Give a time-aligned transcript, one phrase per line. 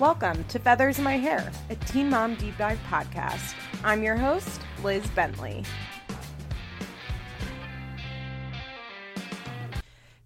[0.00, 3.54] Welcome to Feathers in My Hair, a Teen Mom Deep Dive podcast.
[3.84, 5.62] I'm your host, Liz Bentley.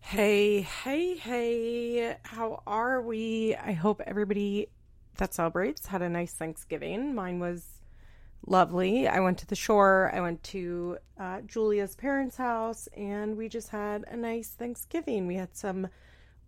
[0.01, 3.57] Hey, hey, hey, how are we?
[3.57, 4.71] I hope everybody
[5.19, 7.14] that celebrates had a nice Thanksgiving.
[7.14, 7.66] Mine was
[8.46, 9.06] lovely.
[9.06, 13.69] I went to the shore, I went to uh, Julia's parents' house, and we just
[13.69, 15.26] had a nice Thanksgiving.
[15.26, 15.88] We had some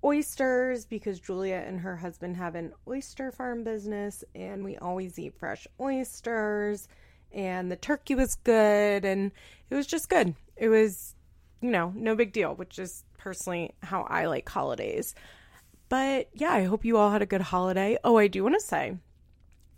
[0.03, 5.34] oysters because Julia and her husband have an oyster farm business, and we always eat
[5.38, 6.88] fresh oysters.
[7.33, 9.30] And the turkey was good, and
[9.70, 10.34] it was just good.
[10.56, 11.15] It was,
[11.61, 15.15] you know, no big deal, which is personally how I like holidays.
[15.89, 17.98] But yeah, I hope you all had a good holiday.
[18.03, 18.97] Oh, I do want to say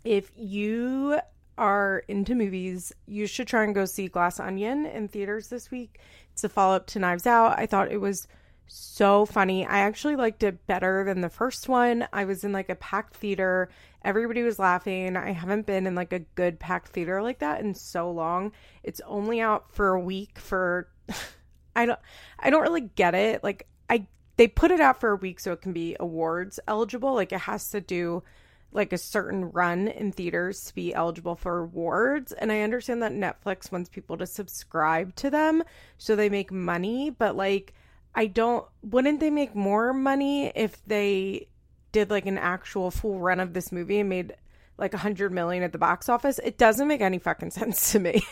[0.03, 1.19] if you
[1.57, 5.99] are into movies, you should try and go see Glass Onion in theaters this week.
[6.31, 7.57] It's a follow up to Knives Out.
[7.59, 8.27] I thought it was
[8.67, 9.65] so funny.
[9.65, 12.07] I actually liked it better than the first one.
[12.13, 13.69] I was in like a packed theater.
[14.03, 15.15] Everybody was laughing.
[15.15, 18.51] I haven't been in like a good packed theater like that in so long.
[18.83, 20.89] It's only out for a week for
[21.75, 21.99] I don't
[22.39, 23.43] I don't really get it.
[23.43, 27.13] Like I they put it out for a week so it can be awards eligible.
[27.13, 28.23] Like it has to do
[28.71, 32.31] like a certain run in theaters to be eligible for awards.
[32.31, 35.63] And I understand that Netflix wants people to subscribe to them
[35.97, 37.73] so they make money, but like
[38.15, 41.47] I don't wouldn't they make more money if they
[41.91, 44.35] did like an actual full run of this movie and made
[44.77, 46.39] like a hundred million at the box office?
[46.43, 48.23] It doesn't make any fucking sense to me.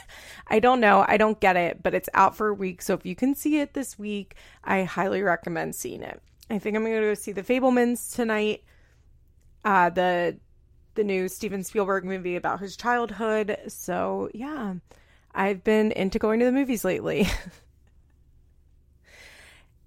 [0.48, 1.06] I don't know.
[1.08, 2.82] I don't get it, but it's out for a week.
[2.82, 6.22] So if you can see it this week, I highly recommend seeing it.
[6.50, 8.64] I think I'm gonna go see the Fabelmans tonight.
[9.66, 10.38] Uh the
[10.96, 13.58] the new Steven Spielberg movie about his childhood.
[13.68, 14.76] So yeah.
[15.34, 17.28] I've been into going to the movies lately.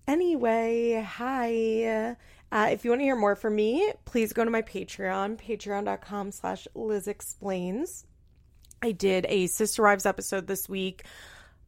[0.07, 2.17] Anyway, hi.
[2.53, 6.31] Uh, if you want to hear more from me, please go to my Patreon, patreon.com
[6.31, 8.05] slash Liz Explains.
[8.83, 11.05] I did a Sister Wives episode this week.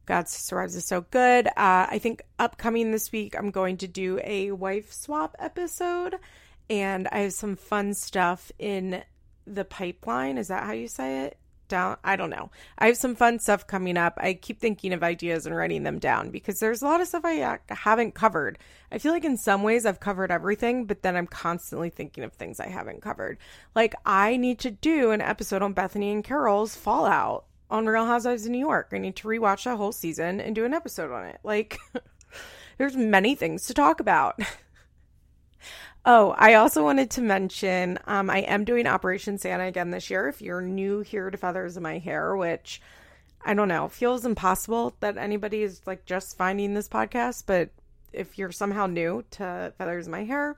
[0.05, 1.47] God, Sister Wives is so good.
[1.47, 6.15] Uh, I think upcoming this week, I'm going to do a wife swap episode,
[6.69, 9.03] and I have some fun stuff in
[9.45, 10.37] the pipeline.
[10.37, 11.37] Is that how you say it?
[11.67, 11.97] Down.
[12.03, 12.49] I don't know.
[12.77, 14.13] I have some fun stuff coming up.
[14.17, 17.25] I keep thinking of ideas and writing them down because there's a lot of stuff
[17.25, 18.59] I uh, haven't covered.
[18.91, 22.33] I feel like in some ways I've covered everything, but then I'm constantly thinking of
[22.33, 23.37] things I haven't covered.
[23.75, 28.45] Like I need to do an episode on Bethany and Carol's Fallout on Real Housewives
[28.45, 28.89] of New York.
[28.93, 31.39] I need to rewatch that whole season and do an episode on it.
[31.43, 31.77] Like
[32.77, 34.39] there's many things to talk about.
[36.09, 40.29] Oh, I also wanted to mention um, I am doing Operation Santa again this year.
[40.29, 42.81] If you're new here to Feathers in My Hair, which
[43.43, 47.71] I don't know, feels impossible that anybody is like just finding this podcast, but
[48.13, 50.57] if you're somehow new to Feathers in My Hair,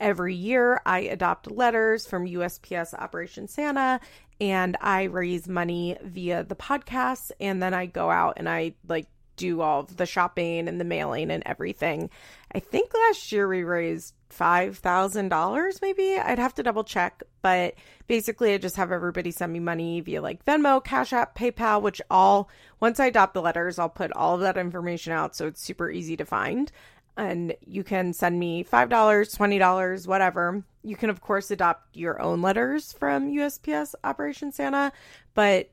[0.00, 4.00] every year I adopt letters from USPS Operation Santa
[4.40, 9.06] and I raise money via the podcast and then I go out and I like
[9.36, 12.10] do all of the shopping and the mailing and everything.
[12.54, 16.18] I think last year we raised $5,000 maybe.
[16.18, 17.74] I'd have to double check, but
[18.06, 22.02] basically I just have everybody send me money via like Venmo, Cash App, PayPal, which
[22.10, 22.48] all
[22.80, 25.90] once I adopt the letters, I'll put all of that information out so it's super
[25.90, 26.70] easy to find.
[27.16, 30.64] And you can send me $5, $20, whatever.
[30.82, 34.92] You can of course adopt your own letters from USPS Operation Santa,
[35.34, 35.70] but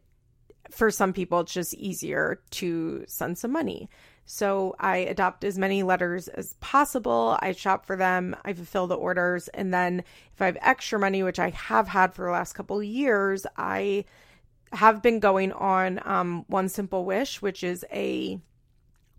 [0.72, 3.90] for some people, it's just easier to send some money.
[4.26, 7.38] So I adopt as many letters as possible.
[7.42, 11.24] I shop for them, I fulfill the orders, and then if I have extra money,
[11.24, 14.06] which I have had for the last couple years, I
[14.72, 18.40] have been going on um, One Simple Wish, which is a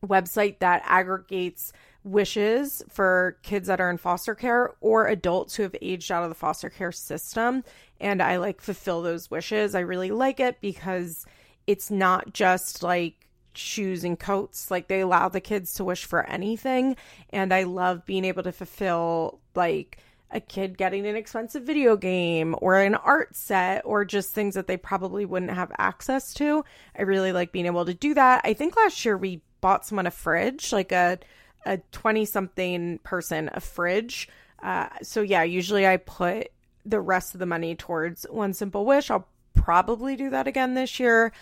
[0.05, 1.73] website that aggregates
[2.05, 6.29] wishes for kids that are in foster care or adults who have aged out of
[6.29, 7.63] the foster care system.
[8.01, 9.75] And I like fulfill those wishes.
[9.75, 11.27] I really like it because
[11.67, 13.23] it's not just like
[13.55, 14.71] shoes and coats.
[14.71, 16.97] Like they allow the kids to wish for anything.
[17.31, 19.99] And I love being able to fulfill like
[20.31, 24.67] a kid getting an expensive video game or an art set or just things that
[24.67, 26.65] they probably wouldn't have access to.
[26.97, 28.41] I really like being able to do that.
[28.45, 31.19] I think last year we bought someone a fridge, like a
[31.65, 34.29] a 20 something person a fridge.
[34.63, 36.49] Uh, so yeah, usually I put
[36.85, 39.11] the rest of the money towards one simple wish.
[39.11, 41.33] I'll probably do that again this year.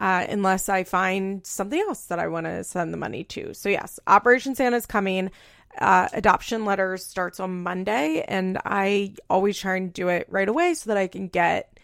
[0.00, 3.52] Uh, unless I find something else that I want to send the money to.
[3.52, 5.32] So, yes, Operation Santa is coming.
[5.76, 10.74] Uh, adoption letters starts on Monday, and I always try and do it right away
[10.74, 11.78] so that I can get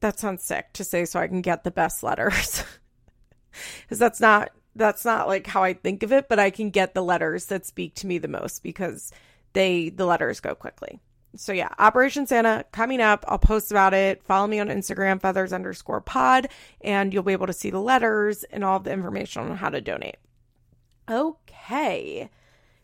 [0.00, 2.64] that sounds sick to say, so I can get the best letters.
[3.82, 6.94] Because that's not that's not like how I think of it, but I can get
[6.94, 9.10] the letters that speak to me the most because
[9.54, 11.00] they the letters go quickly.
[11.36, 13.24] So yeah, Operation Santa coming up.
[13.28, 14.22] I'll post about it.
[14.22, 16.48] Follow me on Instagram, feathers underscore pod,
[16.80, 19.80] and you'll be able to see the letters and all the information on how to
[19.80, 20.16] donate.
[21.08, 22.30] Okay.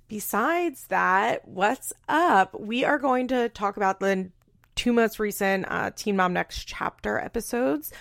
[0.09, 2.59] Besides that, what's up?
[2.59, 4.31] We are going to talk about the
[4.77, 7.93] two most recent uh, Teen Mom Next Chapter episodes.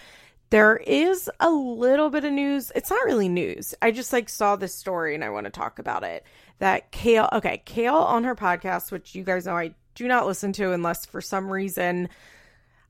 [0.52, 2.72] There is a little bit of news.
[2.76, 3.74] It's not really news.
[3.82, 6.24] I just like saw this story and I want to talk about it.
[6.60, 10.54] That Kail, okay, Kail on her podcast, which you guys know I do not listen
[10.54, 12.10] to unless for some reason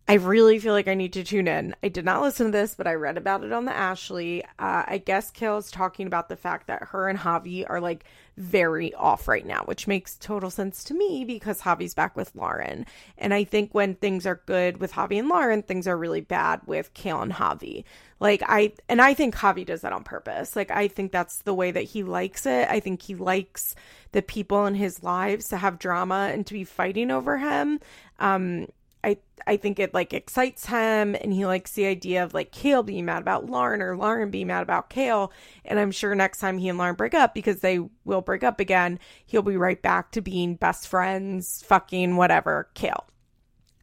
[0.08, 1.76] I really feel like I need to tune in.
[1.82, 4.44] I did not listen to this, but I read about it on the Ashley.
[4.60, 8.06] Uh, I guess Kail is talking about the fact that her and Javi are like
[8.38, 12.86] very off right now, which makes total sense to me because Javi's back with Lauren.
[13.18, 16.62] And I think when things are good with Javi and Lauren, things are really bad
[16.68, 17.84] with Kail and Javi.
[18.20, 20.56] Like I and I think Javi does that on purpose.
[20.56, 22.70] Like I think that's the way that he likes it.
[22.70, 23.74] I think he likes
[24.12, 27.80] the people in his lives to have drama and to be fighting over him.
[28.20, 28.68] Um
[29.06, 32.82] I I think it like excites him and he likes the idea of like Kail
[32.82, 35.32] being mad about Lauren or Lauren being mad about Kail.
[35.64, 38.60] And I'm sure next time he and Lauren break up, because they will break up
[38.60, 43.06] again, he'll be right back to being best friends, fucking whatever, Kail.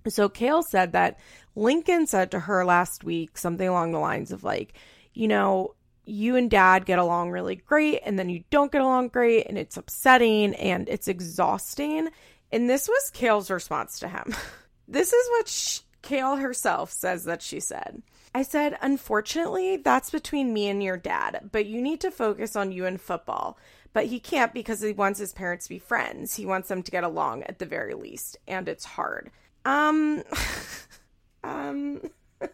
[0.09, 1.21] So Kail said that
[1.55, 4.75] Lincoln said to her last week something along the lines of like,
[5.15, 9.09] you know, you and dad get along really great and then you don't get along
[9.09, 12.09] great and it's upsetting and it's exhausting.
[12.51, 14.35] And this was Kail's response to him.
[14.93, 18.03] This is what she, Kail herself says that she said.
[18.35, 22.73] I said, unfortunately, that's between me and your dad, but you need to focus on
[22.73, 23.57] you and football.
[23.95, 26.37] But he can't because he wants his parents to be friends.
[26.37, 29.31] He wants them to get along at the very least, and it's hard.
[29.65, 30.25] Um,
[31.45, 32.03] um,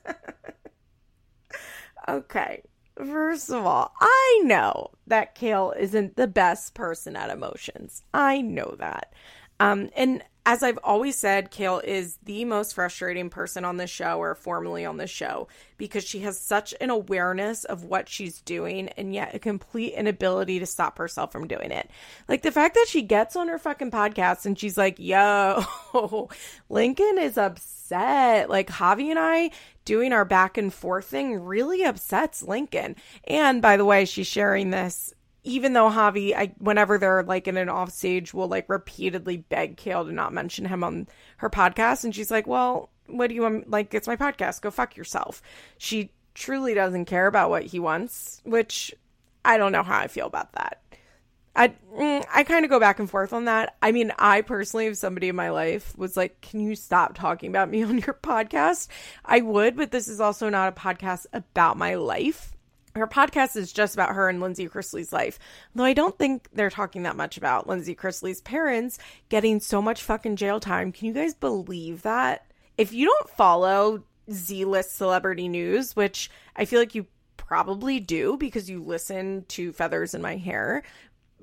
[2.08, 2.62] okay.
[2.96, 8.04] First of all, I know that Kail isn't the best person at emotions.
[8.14, 9.12] I know that.
[9.58, 14.18] Um, and as I've always said, Kail is the most frustrating person on the show
[14.18, 15.46] or formerly on the show
[15.76, 20.58] because she has such an awareness of what she's doing and yet a complete inability
[20.58, 21.90] to stop herself from doing it.
[22.28, 25.64] Like the fact that she gets on her fucking podcast and she's like, yo,
[26.70, 28.48] Lincoln is upset.
[28.48, 29.50] Like Javi and I
[29.84, 32.96] doing our back and forth thing really upsets Lincoln.
[33.24, 35.12] And by the way, she's sharing this
[35.44, 39.76] even though Javi, I whenever they're like in an off stage, will like repeatedly beg
[39.76, 41.08] Kail to not mention him on
[41.38, 43.70] her podcast, and she's like, "Well, what do you want?
[43.70, 44.60] Like, it's my podcast.
[44.60, 45.42] Go fuck yourself."
[45.78, 48.94] She truly doesn't care about what he wants, which
[49.44, 50.82] I don't know how I feel about that.
[51.54, 53.76] I mm, I kind of go back and forth on that.
[53.80, 57.50] I mean, I personally, if somebody in my life was like, "Can you stop talking
[57.50, 58.88] about me on your podcast?"
[59.24, 62.52] I would, but this is also not a podcast about my life
[62.98, 65.38] her podcast is just about her and Lindsie Chrisley's life.
[65.74, 68.98] Though I don't think they're talking that much about Lindsie Chrisley's parents
[69.28, 70.92] getting so much fucking jail time.
[70.92, 72.46] Can you guys believe that?
[72.76, 77.06] If you don't follow Z list celebrity news, which I feel like you
[77.36, 80.82] probably do because you listen to Feathers in My Hair,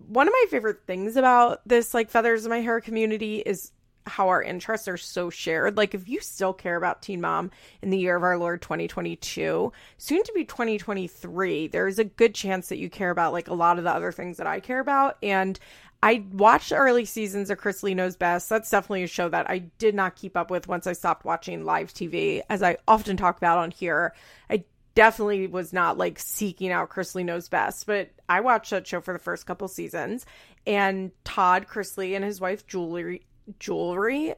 [0.07, 3.71] one of my favorite things about this like Feathers in My Hair community is
[4.07, 5.77] how our interests are so shared.
[5.77, 9.71] Like, if you still care about Teen Mom in the year of our Lord 2022,
[9.97, 13.77] soon to be 2023, there's a good chance that you care about like a lot
[13.77, 15.17] of the other things that I care about.
[15.23, 15.59] And
[16.03, 18.47] I watched early seasons of Chrisley Knows Best.
[18.47, 21.65] That's definitely a show that I did not keep up with once I stopped watching
[21.65, 24.13] live TV, as I often talk about on here.
[24.49, 29.01] I definitely was not like seeking out Chrisley Knows Best, but I watched that show
[29.01, 30.25] for the first couple seasons.
[30.67, 33.23] And Todd Chrisley and his wife Julie
[33.59, 34.35] jewelry.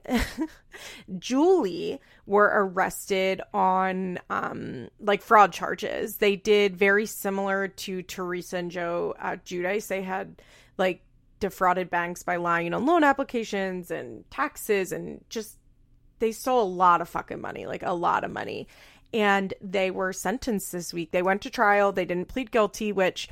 [1.20, 6.18] Julie were arrested on um like fraud charges.
[6.18, 10.42] They did very similar to teresa and joe uh, Giudice they had
[10.78, 11.02] like
[11.40, 15.58] defrauded banks by lying on loan applications and taxes and just
[16.20, 18.68] they stole a lot of fucking money like a lot of money.
[19.14, 21.12] And they were sentenced this week.
[21.12, 21.94] They went to trial.
[21.94, 23.30] They didn't plead guilty which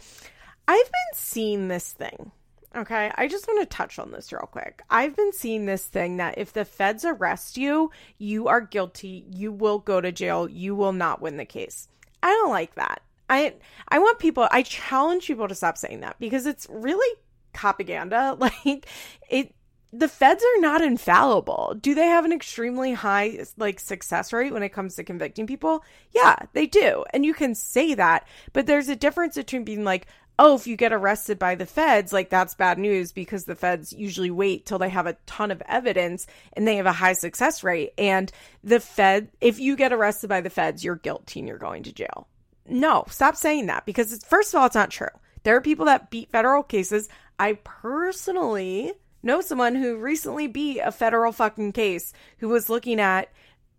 [0.67, 2.31] i've been seeing this thing
[2.75, 4.81] Okay, I just want to touch on this real quick.
[4.89, 9.53] I've been seeing this thing that if the feds arrest you, you are guilty, you
[9.53, 11.87] will go to jail, you will not win the case.
[12.21, 13.01] I don't like that.
[13.29, 13.55] I
[13.87, 17.17] I want people I challenge people to stop saying that because it's really
[17.53, 18.37] propaganda.
[18.39, 18.87] Like
[19.29, 19.55] it
[19.93, 21.75] the feds are not infallible.
[21.79, 25.83] Do they have an extremely high like success rate when it comes to convicting people?
[26.13, 27.05] Yeah, they do.
[27.13, 30.75] And you can say that, but there's a difference between being like, oh, if you
[30.75, 34.79] get arrested by the feds, like that's bad news because the feds usually wait till
[34.79, 37.93] they have a ton of evidence and they have a high success rate.
[37.97, 38.31] And
[38.63, 41.93] the Fed, if you get arrested by the feds, you're guilty and you're going to
[41.93, 42.27] jail.
[42.67, 45.07] No, stop saying that because first of all, it's not true.
[45.43, 47.07] There are people that beat federal cases.
[47.37, 53.31] I personally know someone who recently beat a federal fucking case who was looking at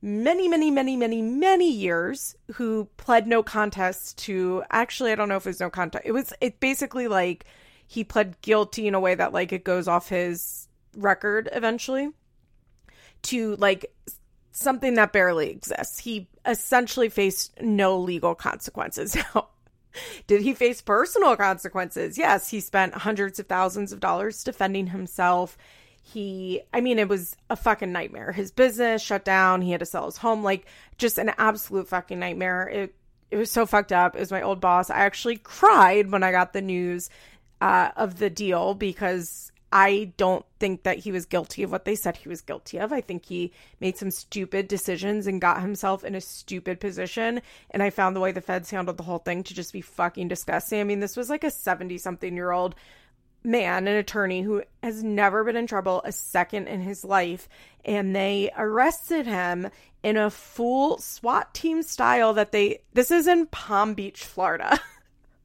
[0.02, 5.36] many, many, many, many, many years who pled no contest to actually, I don't know
[5.36, 6.04] if it was no contest.
[6.06, 7.44] It was, it basically like
[7.86, 12.10] he pled guilty in a way that like it goes off his record eventually
[13.22, 13.92] to like
[14.52, 15.98] something that barely exists.
[15.98, 19.16] He essentially faced no legal consequences.
[20.26, 22.18] Did he face personal consequences?
[22.18, 25.56] Yes, he spent hundreds of thousands of dollars defending himself.
[26.08, 28.30] He, I mean, it was a fucking nightmare.
[28.30, 29.60] His business shut down.
[29.60, 30.44] He had to sell his home.
[30.44, 30.66] Like,
[30.98, 32.68] just an absolute fucking nightmare.
[32.68, 32.94] It,
[33.32, 34.14] it was so fucked up.
[34.14, 34.88] It was my old boss.
[34.88, 37.10] I actually cried when I got the news
[37.60, 41.96] uh, of the deal because I don't think that he was guilty of what they
[41.96, 42.92] said he was guilty of.
[42.92, 47.42] I think he made some stupid decisions and got himself in a stupid position.
[47.72, 50.28] And I found the way the feds handled the whole thing to just be fucking
[50.28, 50.80] disgusting.
[50.80, 52.76] I mean, this was like a 70 something year old
[53.46, 57.48] man, an attorney who has never been in trouble a second in his life.
[57.84, 59.68] And they arrested him
[60.02, 64.78] in a full SWAT team style that they, this is in Palm Beach, Florida.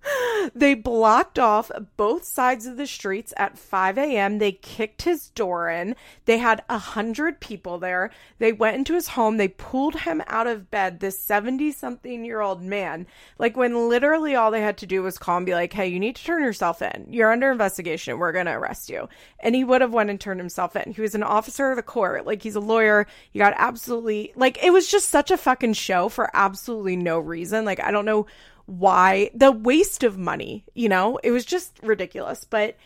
[0.56, 4.40] they blocked off both sides of the streets at 5 a.m.
[4.40, 5.96] They kicked his door in.
[6.26, 8.12] They had a hundred people there.
[8.40, 9.38] They went into his home.
[9.38, 13.08] They pulled him out of bed, this 70 something year old man.
[13.38, 16.00] Like when literally all they had to do was call and be like, hey, you
[16.00, 17.08] need to turn yourself in.
[17.10, 18.18] You're under investigation.
[18.18, 19.10] We're going to arrest you.
[19.40, 20.94] And he would have went and turned himself in.
[20.94, 22.26] He was an officer of the court.
[22.26, 23.08] Like he's a lawyer.
[23.34, 27.66] You got absolutely, like, it was just such a fucking show for absolutely no reason.
[27.66, 28.26] Like, I don't know
[28.72, 32.46] why the waste of money, you know, it was just ridiculous.
[32.46, 32.78] But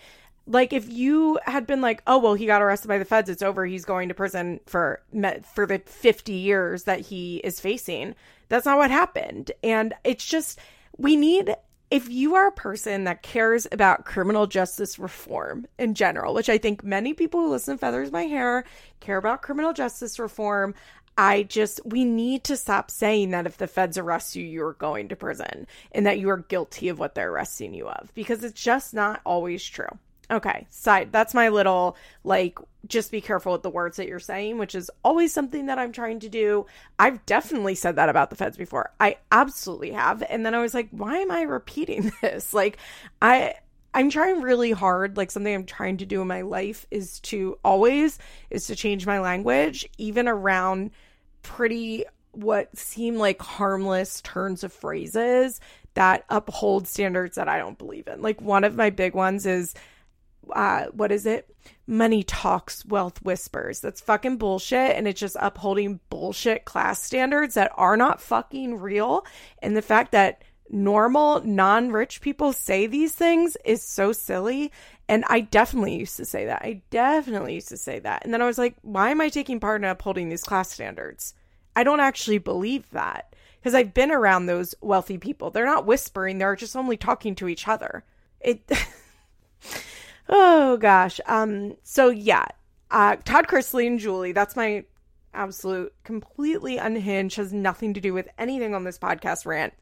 [0.48, 3.44] like if you had been like, oh well, he got arrested by the feds, it's
[3.44, 5.01] over, he's going to prison for
[5.54, 8.15] for the 50 years that he is facing.
[8.50, 9.51] That's not what happened.
[9.63, 10.60] And it's just
[10.98, 11.56] we need
[11.92, 16.58] if you are a person that cares about criminal justice reform in general, which I
[16.58, 18.65] think many people who listen to Feathers My Hair
[19.01, 20.74] care about criminal justice reform,
[21.17, 25.10] I just, we need to stop saying that if the feds arrest you, you're going
[25.10, 28.62] to prison and that you are guilty of what they're arresting you of because it's
[28.62, 29.88] just not always true.
[30.29, 32.57] Okay, side, that's my little like,
[32.88, 35.91] just be careful with the words that you're saying, which is always something that I'm
[35.91, 36.65] trying to do.
[36.98, 38.91] I've definitely said that about the feds before.
[39.00, 40.24] I absolutely have.
[40.24, 42.53] And then I was like, why am I repeating this?
[42.53, 42.77] Like,
[43.22, 43.55] I,
[43.95, 45.15] I'm trying really hard.
[45.15, 49.07] Like something I'm trying to do in my life is to always is to change
[49.07, 50.91] my language, even around
[51.43, 55.61] pretty what seem like harmless turns of phrases
[55.93, 58.21] that uphold standards that I don't believe in.
[58.21, 59.73] Like one of my big ones is
[60.53, 61.55] uh what is it?
[61.87, 63.79] Money talks, wealth whispers.
[63.79, 69.25] That's fucking bullshit and it's just upholding bullshit class standards that are not fucking real.
[69.59, 74.72] And the fact that normal non-rich people say these things is so silly
[75.07, 76.63] and I definitely used to say that.
[76.63, 78.25] I definitely used to say that.
[78.25, 81.36] And then I was like, why am I taking part in upholding these class standards?
[81.75, 85.51] I don't actually believe that because I've been around those wealthy people.
[85.51, 88.03] They're not whispering, they're just only talking to each other.
[88.39, 88.69] It
[90.29, 91.19] Oh gosh.
[91.27, 92.45] Um so yeah.
[92.89, 94.86] Uh Todd Chrisley and Julie, that's my
[95.36, 99.74] absolute completely unhinged has nothing to do with anything on this podcast rant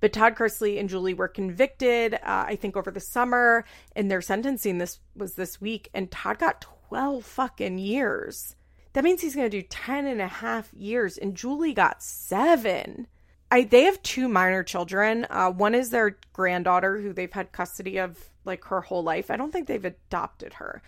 [0.00, 3.64] but Todd Chrisley and Julie were convicted, uh, I think, over the summer,
[3.96, 5.88] and their sentencing this was this week.
[5.92, 8.54] And Todd got 12 fucking years.
[8.92, 13.06] That means he's going to do 10 and a half years, and Julie got seven.
[13.50, 15.26] I, they have two minor children.
[15.30, 19.30] Uh, one is their granddaughter, who they've had custody of like her whole life.
[19.30, 20.82] I don't think they've adopted her,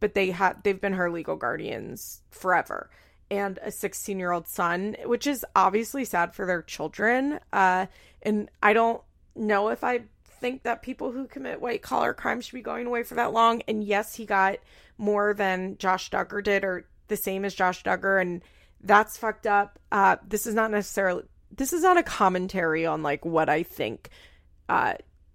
[0.00, 2.90] but they have they've been her legal guardians forever
[3.30, 7.40] and a 16 year old son, which is obviously sad for their children.
[7.52, 7.86] Uh,
[8.26, 9.00] and I don't
[9.36, 10.02] know if I
[10.40, 13.62] think that people who commit white collar crime should be going away for that long.
[13.68, 14.58] And yes, he got
[14.98, 18.42] more than Josh Duggar did, or the same as Josh Duggar, and
[18.82, 19.78] that's fucked up.
[19.92, 21.22] Uh, this is not necessarily
[21.56, 24.10] this is not a commentary on like what I think
[24.68, 24.94] uh,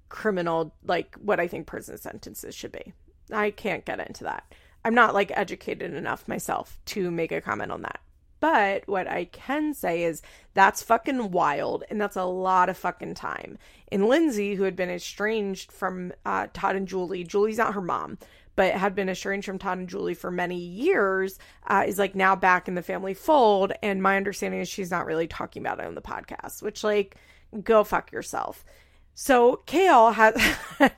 [0.09, 2.93] criminal like what I think prison sentences should be.
[3.31, 4.53] I can't get into that.
[4.83, 8.01] I'm not like educated enough myself to make a comment on that.
[8.41, 10.21] But what I can say is
[10.55, 13.57] that's fucking wild and that's a lot of fucking time.
[13.91, 18.17] And Lindsie, who had been estranged from uh, Todd and Julie, Julie's not her mom,
[18.55, 22.35] but had been estranged from Todd and Julie for many years, uh, is like now
[22.35, 23.73] back in the family fold.
[23.83, 27.17] And my understanding is she's not really talking about it on the podcast, which, like,
[27.63, 28.65] go fuck yourself.
[29.13, 30.33] So Kail has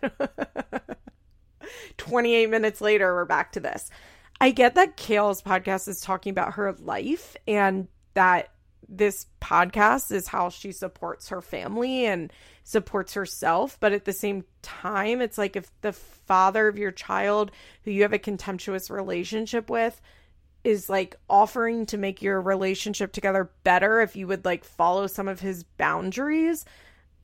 [1.97, 3.89] 28 minutes later, we're back to this.
[4.43, 8.49] I get that Kail's podcast is talking about her life and that
[8.89, 12.29] this podcast is how she supports her family and
[12.65, 13.77] supports herself.
[13.79, 17.51] But at the same time, it's like if the father of your child
[17.85, 20.01] who you have a contemptuous relationship with
[20.65, 25.29] is like offering to make your relationship together better if you would like follow some
[25.29, 26.65] of his boundaries,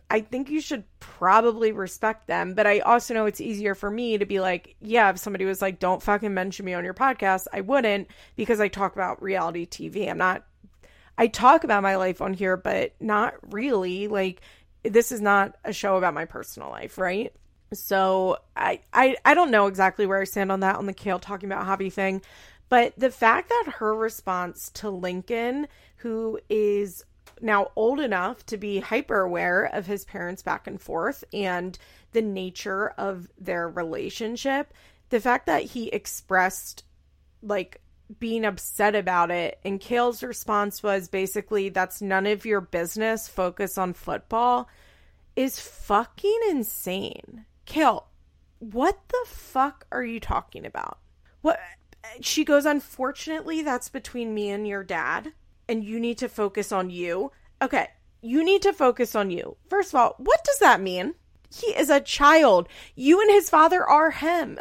[0.10, 2.54] I think you should probably respect them.
[2.56, 5.62] But I also know it's easier for me to be like, yeah, if somebody was
[5.62, 9.68] like, don't fucking mention me on your podcast, I wouldn't because I talk about reality
[9.68, 10.10] TV.
[10.10, 10.46] I'm not,
[11.18, 14.08] I talk about my life on here, but not really.
[14.08, 14.42] Like,
[14.84, 17.34] this is not a show about my personal life, right?
[17.74, 21.20] So I, I I don't know exactly where I stand on that on the Kail
[21.20, 22.22] talking about Javi thing,
[22.68, 27.04] but the fact that her response to Lincoln, who is
[27.42, 31.78] now old enough to be hyper aware of his parents back and forth and
[32.12, 34.74] the nature of their relationship,
[35.10, 36.84] the fact that he expressed
[37.42, 37.82] like
[38.18, 43.78] being upset about it and Kail's response was basically that's none of your business, focus
[43.78, 44.68] on football
[45.36, 47.46] is fucking insane.
[47.66, 48.08] Kail,
[48.60, 50.98] what the fuck are you talking about?
[51.42, 51.60] What
[52.22, 55.34] she goes, unfortunately, that's between me and your dad,
[55.70, 57.32] and you need to focus on you.
[57.62, 57.88] Okay,
[58.22, 59.56] you need to focus on you.
[59.70, 61.14] First of all, what does that mean?
[61.54, 62.68] He is a child.
[62.96, 64.58] You and his father are him.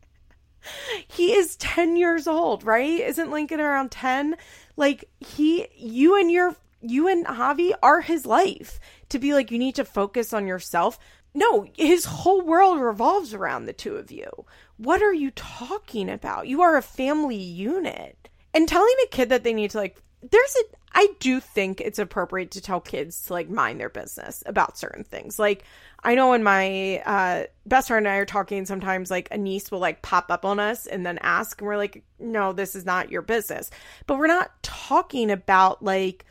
[1.08, 3.00] he is 10 years old, right?
[3.00, 4.36] Isn't Lincoln around 10?
[4.76, 8.78] Like he you and your you and Javi are his life.
[9.08, 10.98] To be like you need to focus on yourself.
[11.34, 14.46] No, his whole world revolves around the two of you.
[14.78, 16.48] What are you talking about?
[16.48, 18.30] You are a family unit.
[18.56, 21.98] And telling a kid that they need to like there's a I do think it's
[21.98, 25.38] appropriate to tell kids to like mind their business about certain things.
[25.38, 25.62] Like
[26.02, 29.70] I know when my uh, best friend and I are talking, sometimes like a niece
[29.70, 32.86] will like pop up on us and then ask, and we're like, no, this is
[32.86, 33.70] not your business.
[34.06, 36.24] But we're not talking about like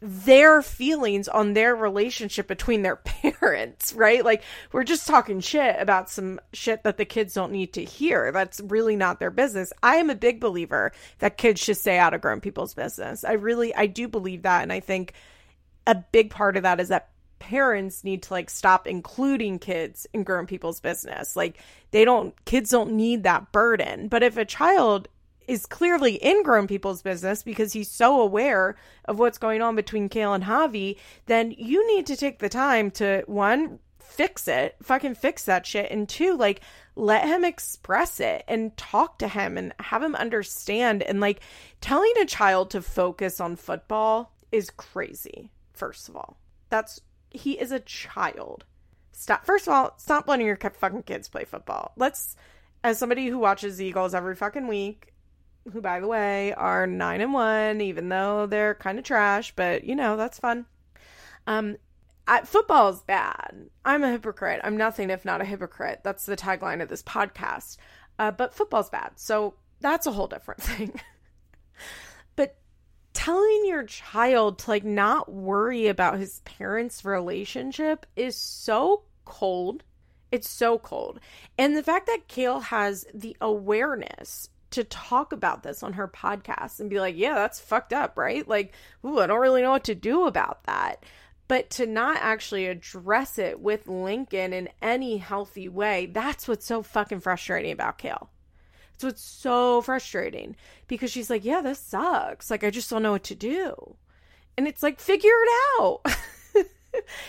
[0.00, 4.24] their feelings on their relationship between their parents, right?
[4.24, 8.30] Like we're just talking shit about some shit that the kids don't need to hear.
[8.30, 9.72] That's really not their business.
[9.82, 13.24] I am a big believer that kids should stay out of grown people's business.
[13.24, 15.14] I really I do believe that and I think
[15.86, 17.08] a big part of that is that
[17.38, 21.34] parents need to like stop including kids in grown people's business.
[21.34, 21.58] Like
[21.90, 24.08] they don't kids don't need that burden.
[24.08, 25.08] But if a child
[25.48, 30.08] is clearly in grown people's business because he's so aware of what's going on between
[30.08, 35.14] Kail and Javi, then you need to take the time to one, fix it, fucking
[35.14, 36.60] fix that shit, and two, like
[36.94, 41.02] let him express it and talk to him and have him understand.
[41.02, 41.40] And like
[41.80, 46.38] telling a child to focus on football is crazy, first of all.
[46.68, 48.64] That's he is a child.
[49.12, 49.44] Stop.
[49.44, 51.92] First of all, stop letting your fucking kids play football.
[51.96, 52.36] Let's,
[52.84, 55.12] as somebody who watches the Eagles every fucking week,
[55.72, 59.84] who, by the way, are nine and one, even though they're kind of trash, but
[59.84, 60.66] you know, that's fun.
[61.46, 61.76] Um,
[62.26, 63.70] I, football is bad.
[63.84, 64.60] I'm a hypocrite.
[64.62, 66.00] I'm nothing if not a hypocrite.
[66.04, 67.78] That's the tagline of this podcast.
[68.18, 69.12] Uh, but football's bad.
[69.16, 71.00] So that's a whole different thing.
[72.36, 72.56] but
[73.14, 79.82] telling your child to like not worry about his parents' relationship is so cold.
[80.30, 81.20] It's so cold.
[81.56, 86.80] And the fact that Kail has the awareness to talk about this on her podcast
[86.80, 88.46] and be like, yeah, that's fucked up, right?
[88.46, 91.04] Like, ooh, I don't really know what to do about that.
[91.48, 96.82] But to not actually address it with Lincoln in any healthy way, that's what's so
[96.82, 98.28] fucking frustrating about Kail.
[98.98, 100.56] So it's so frustrating
[100.88, 102.50] because she's like, yeah, this sucks.
[102.50, 103.96] Like, I just don't know what to do.
[104.58, 106.00] And it's like, figure it out.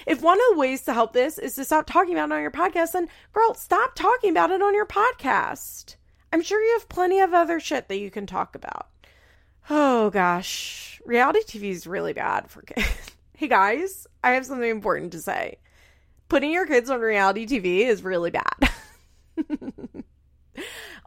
[0.08, 2.41] if one of the ways to help this is to stop talking about it on
[2.41, 5.95] your podcast, then girl, stop talking about it on your podcast.
[6.31, 8.87] I'm sure you have plenty of other shit that you can talk about.
[9.69, 12.87] Oh gosh, reality TV is really bad for kids.
[13.35, 15.57] hey guys, I have something important to say.
[16.27, 18.69] Putting your kids on reality TV is really bad.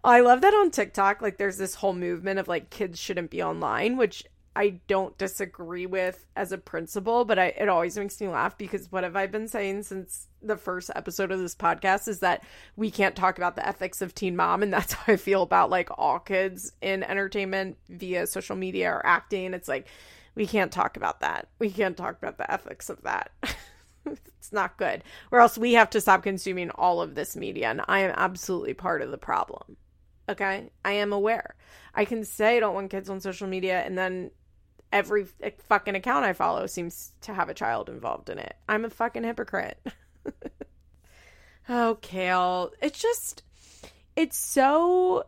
[0.05, 3.43] I love that on TikTok, like there's this whole movement of like kids shouldn't be
[3.43, 8.29] online, which I don't disagree with as a principle, but I, it always makes me
[8.29, 12.21] laugh because what have I been saying since the first episode of this podcast is
[12.21, 12.45] that
[12.77, 14.63] we can't talk about the ethics of teen mom.
[14.63, 19.07] And that's how I feel about like all kids in entertainment via social media or
[19.07, 19.55] acting.
[19.55, 19.87] It's like,
[20.35, 21.49] we can't talk about that.
[21.59, 23.31] We can't talk about the ethics of that.
[24.07, 25.03] it's not good.
[25.31, 27.71] Or else we have to stop consuming all of this media.
[27.71, 29.77] And I am absolutely part of the problem.
[30.29, 30.71] Okay.
[30.85, 31.55] I am aware.
[31.95, 34.31] I can say I don't want kids on social media and then
[34.93, 35.27] every
[35.69, 38.55] fucking account I follow seems to have a child involved in it.
[38.69, 39.79] I'm a fucking hypocrite.
[41.69, 42.71] oh, Kail.
[42.81, 43.43] It's just,
[44.15, 45.25] it's so,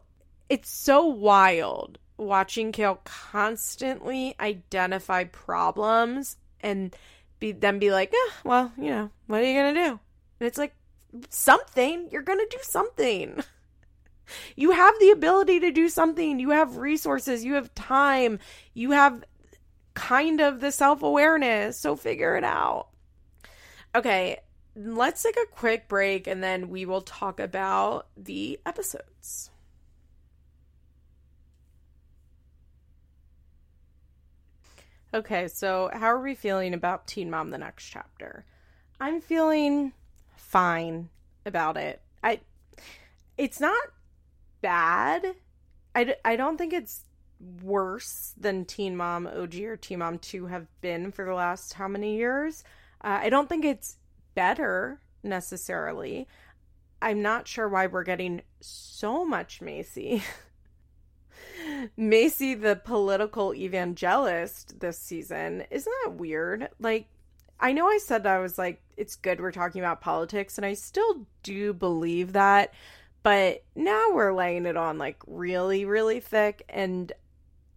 [0.48, 6.94] it's so wild watching Kail constantly identify problems and
[7.40, 9.98] be then be like, yeah, well, you know, what are you gonna do?
[10.40, 10.74] And it's like
[11.30, 12.08] something.
[12.10, 13.42] You're gonna do something.
[14.56, 16.38] You have the ability to do something.
[16.40, 17.44] You have resources.
[17.44, 18.38] You have time.
[18.72, 19.22] You have
[19.94, 21.78] kind of the self awareness.
[21.78, 22.88] So figure it out.
[23.94, 24.38] Okay,
[24.76, 29.50] let's take a quick break and then we will talk about the episodes.
[35.14, 38.44] Okay, so how are we feeling about Teen Mom the next chapter?
[39.00, 39.92] I'm feeling
[40.36, 41.08] fine
[41.46, 42.02] about it.
[42.22, 42.40] I
[43.38, 43.78] it's not
[44.60, 45.36] bad.
[45.94, 47.04] I, I don't think it's
[47.62, 51.88] worse than Teen Mom OG or Teen Mom 2 have been for the last how
[51.88, 52.64] many years?
[53.02, 53.96] Uh, I don't think it's
[54.34, 56.28] better necessarily.
[57.02, 60.22] I'm not sure why we're getting so much Macy.
[61.96, 65.64] Macy, the political evangelist this season.
[65.70, 66.68] Isn't that weird?
[66.78, 67.06] Like,
[67.60, 70.74] I know I said I was like, it's good we're talking about politics, and I
[70.74, 72.72] still do believe that.
[73.22, 76.62] But now we're laying it on like really, really thick.
[76.68, 77.12] And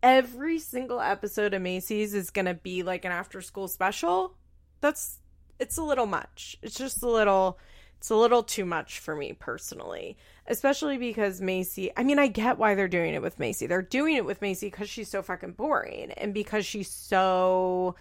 [0.07, 4.33] every single episode of Macy's is going to be like an after school special.
[4.79, 5.19] That's,
[5.59, 6.57] it's a little much.
[6.61, 7.59] It's just a little
[7.97, 12.59] it's a little too much for me personally, especially because Macy, I mean, I get
[12.59, 13.65] why they're doing it with Macy.
[13.65, 17.95] They're doing it with Macy because she's so fucking boring and because she's so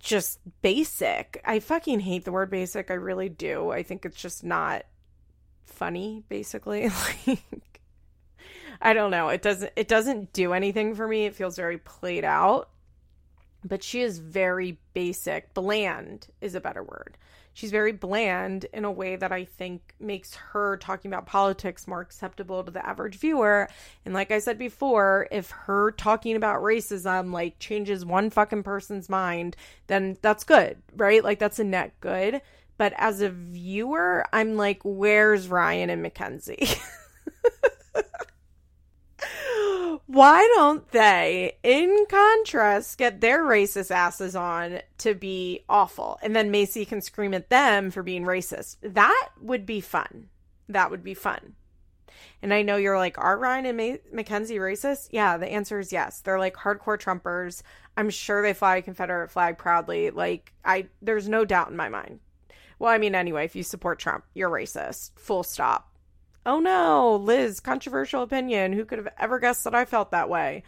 [0.00, 1.40] just basic.
[1.44, 2.90] I fucking hate the word basic.
[2.90, 3.70] I really do.
[3.70, 4.84] I think it's just not
[5.66, 6.88] funny, basically.
[7.26, 7.77] like,
[8.80, 9.28] I don't know.
[9.28, 11.26] It doesn't, it doesn't do anything for me.
[11.26, 12.70] It feels very played out.
[13.64, 15.52] But she is very basic.
[15.52, 17.18] Bland is a better word
[17.58, 22.00] she's very bland in a way that I think makes her talking about politics more
[22.00, 23.68] acceptable to the average viewer.
[24.04, 29.08] And like I said before, if her talking about racism like changes one fucking person's
[29.08, 29.56] mind,
[29.88, 31.24] then that's good, right?
[31.24, 32.42] Like that's a net good.
[32.76, 36.68] But as a viewer, I'm like, where's Ryan and Mackenzie?
[40.06, 46.18] Why don't they, in contrast, get their racist asses on to be awful?
[46.22, 48.76] And then Macy can scream at them for being racist.
[48.82, 50.28] That would be fun.
[50.68, 51.54] That would be fun.
[52.40, 55.08] And I know you're like, are Ryan and May- Mackenzie racist?
[55.10, 56.20] Yeah, the answer is yes.
[56.20, 57.62] They're like hardcore Trumpers.
[57.96, 60.10] I'm sure they fly a Confederate flag proudly.
[60.10, 62.20] Like, I, there's no doubt in my mind.
[62.78, 65.10] Well, I mean, anyway, if you support Trump, you're racist.
[65.16, 65.92] Full stop.
[66.46, 68.72] Oh no, Liz, controversial opinion.
[68.72, 70.62] Who could have ever guessed that I felt that way?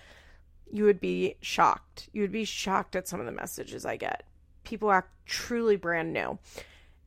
[0.70, 2.08] You would be shocked.
[2.12, 4.24] You would be shocked at some of the messages I get.
[4.64, 6.38] People act truly brand new.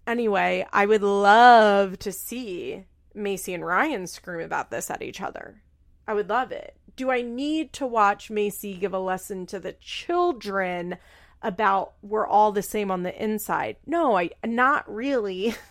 [0.06, 5.62] Anyway, I would love to see Macy and Ryan scream about this at each other.
[6.08, 6.76] I would love it.
[6.96, 10.98] Do I need to watch Macy give a lesson to the children
[11.42, 13.78] about we're all the same on the inside?
[13.86, 15.56] No, I not really.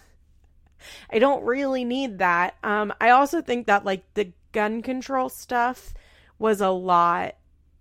[1.11, 2.57] I don't really need that.
[2.63, 5.95] Um, I also think that like the gun control stuff
[6.39, 7.37] was a lot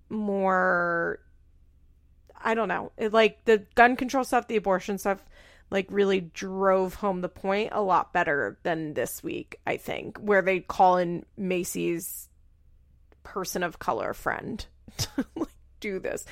[0.10, 1.20] more.
[2.44, 2.92] I don't know.
[2.98, 5.24] It, like the gun control stuff, the abortion stuff,
[5.70, 9.60] like really drove home the point a lot better than this week.
[9.66, 12.30] I think where they call in Macy's
[13.24, 14.66] person of color friend
[14.98, 15.48] to like,
[15.80, 16.26] do this.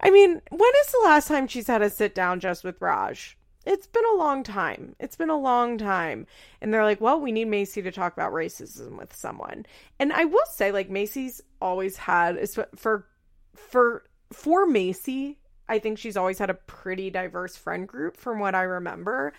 [0.00, 3.36] I mean, when is the last time she's had a sit down just with Raj?
[3.66, 4.96] It's been a long time.
[4.98, 6.26] It's been a long time.
[6.60, 9.66] And they're like, well, we need Macy to talk about racism with someone.
[9.98, 12.38] And I will say, like, Macy's always had,
[12.76, 13.06] for,
[13.54, 18.54] for, for Macy, I think she's always had a pretty diverse friend group from what
[18.54, 19.32] I remember.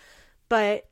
[0.48, 0.88] But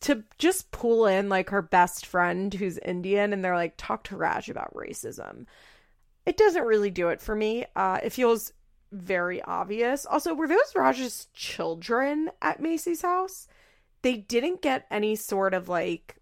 [0.00, 4.16] to just pull in like her best friend who's Indian and they're like, talk to
[4.16, 5.46] Raj about racism.
[6.24, 7.66] It doesn't really do it for me.
[7.74, 8.52] Uh, it feels
[8.92, 10.06] very obvious.
[10.06, 13.48] Also, were those Raj's children at Macy's house?
[14.02, 16.16] They didn't get any sort of like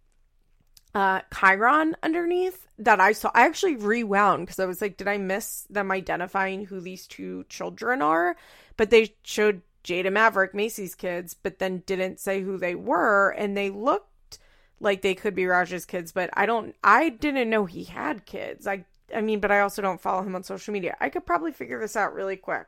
[0.95, 3.31] uh chyron underneath that I saw.
[3.35, 7.45] I actually rewound because I was like, did I miss them identifying who these two
[7.49, 8.37] children are?
[8.77, 13.57] But they showed Jada Maverick, Macy's kids, but then didn't say who they were, and
[13.57, 14.39] they looked
[14.81, 18.67] like they could be Raj's kids, but I don't I didn't know he had kids.
[18.67, 20.97] I I mean, but I also don't follow him on social media.
[21.01, 22.67] I could probably figure this out really quick.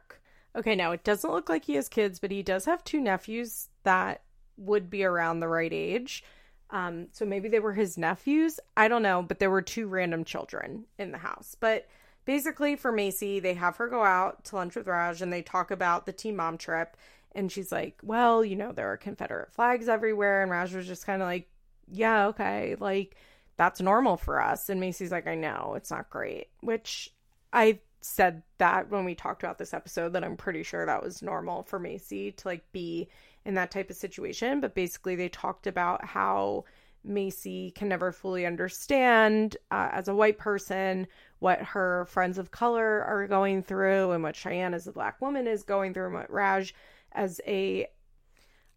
[0.57, 3.68] Okay, now it doesn't look like he has kids, but he does have two nephews
[3.83, 4.22] that
[4.57, 6.24] would be around the right age.
[6.70, 8.61] Um, so maybe they were his nephews.
[8.77, 11.57] I don't know, but there were two random children in the house.
[11.59, 11.87] But
[12.24, 15.70] basically, for Macy, they have her go out to lunch with Raj and they talk
[15.70, 16.96] about the Teen Mom trip.
[17.33, 20.42] And she's like, Well, you know, there are Confederate flags everywhere.
[20.42, 21.48] And Raj was just kind of like,
[21.90, 22.77] Yeah, okay.
[22.79, 23.16] Like,
[23.59, 24.71] that's normal for us.
[24.71, 26.47] And Macy's like, I know, it's not great.
[26.61, 27.12] Which
[27.53, 31.21] I said that when we talked about this episode that I'm pretty sure that was
[31.21, 33.09] normal for Macy to like be
[33.44, 34.61] in that type of situation.
[34.61, 36.64] But basically, they talked about how
[37.03, 41.09] Macy can never fully understand uh, as a white person
[41.40, 45.49] what her friends of color are going through and what Cheyenne as a black woman
[45.49, 46.75] is going through and what Raj
[47.12, 47.88] as a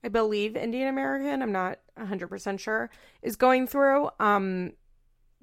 [0.03, 2.89] I believe Indian American, I'm not 100% sure,
[3.21, 4.09] is going through.
[4.19, 4.73] Um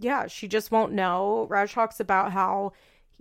[0.01, 1.47] yeah, she just won't know.
[1.51, 2.73] Raj talks about how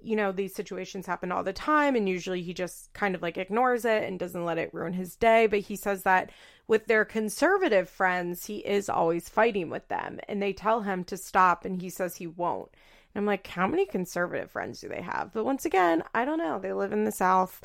[0.02, 3.38] you know, these situations happen all the time, and usually he just kind of like
[3.38, 5.48] ignores it and doesn't let it ruin his day.
[5.48, 6.32] But he says that
[6.68, 11.18] with their conservative friends, he is always fighting with them, and they tell him to
[11.18, 12.70] stop, and he says he won't.
[13.14, 15.32] And I'm like, how many conservative friends do they have?
[15.34, 16.60] But once again, I don't know.
[16.60, 17.62] They live in the South.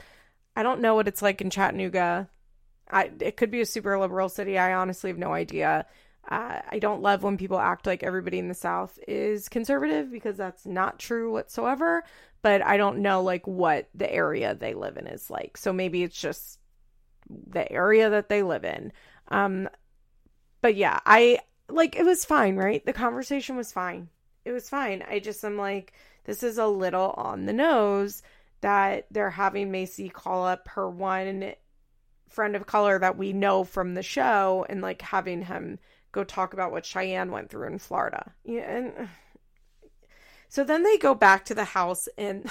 [0.57, 2.29] I don't know what it's like in Chattanooga.
[2.91, 4.59] I, it could be a super liberal city.
[4.59, 5.87] I honestly have no idea.
[6.29, 10.37] Uh, I don't love when people act like everybody in the South is conservative because
[10.37, 12.05] that's not true whatsoever.
[12.43, 15.57] But I don't know like what the area they live in is like.
[15.57, 16.59] So maybe it's just
[17.29, 18.93] the area that they live in.
[19.29, 19.69] Um,
[20.61, 22.85] but yeah, I like it was fine, right?
[22.85, 24.09] The conversation was fine.
[24.45, 25.05] It was fine.
[25.09, 25.93] I just am like,
[26.25, 28.23] this is a little on the nose
[28.61, 31.55] that they're having Macy call up her one
[32.33, 35.79] friend of color that we know from the show and like having him
[36.13, 38.33] go talk about what Cheyenne went through in Florida.
[38.45, 39.09] Yeah, and
[40.49, 42.51] so then they go back to the house and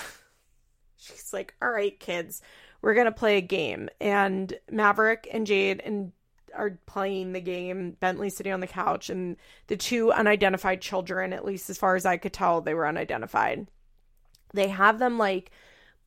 [0.97, 2.41] she's like, "All right, kids,
[2.81, 6.11] we're going to play a game." And Maverick and Jade and
[6.53, 7.97] are playing the game.
[7.99, 12.05] Bentley sitting on the couch and the two unidentified children, at least as far as
[12.05, 13.67] I could tell, they were unidentified.
[14.53, 15.51] They have them like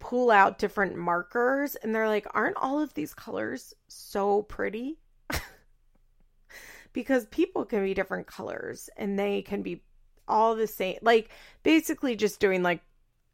[0.05, 4.99] pull out different markers and they're like, "Aren't all of these colors so pretty?"
[6.93, 9.83] because people can be different colors and they can be
[10.29, 11.31] all the same like
[11.63, 12.83] basically just doing like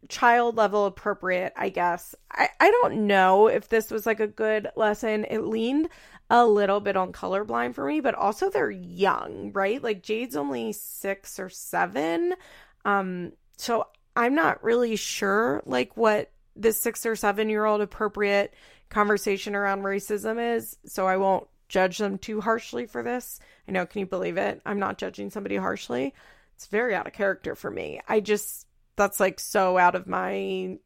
[0.08, 2.14] child level appropriate i guess.
[2.32, 5.26] I, I don't know if this was like a good lesson.
[5.28, 5.88] It leaned
[6.30, 9.82] a little bit on colorblind for me but also they're young right?
[9.82, 12.34] Like jade's only six or seven.
[12.84, 18.54] Um so i'm not really sure like what this six or seven year old appropriate
[18.88, 23.40] conversation around racism is so i won't judge them too harshly for this.
[23.66, 24.60] I know, can you believe it?
[24.66, 26.12] I'm not judging somebody harshly.
[26.56, 28.00] It's very out of character for me.
[28.06, 30.76] I just, that's like so out of my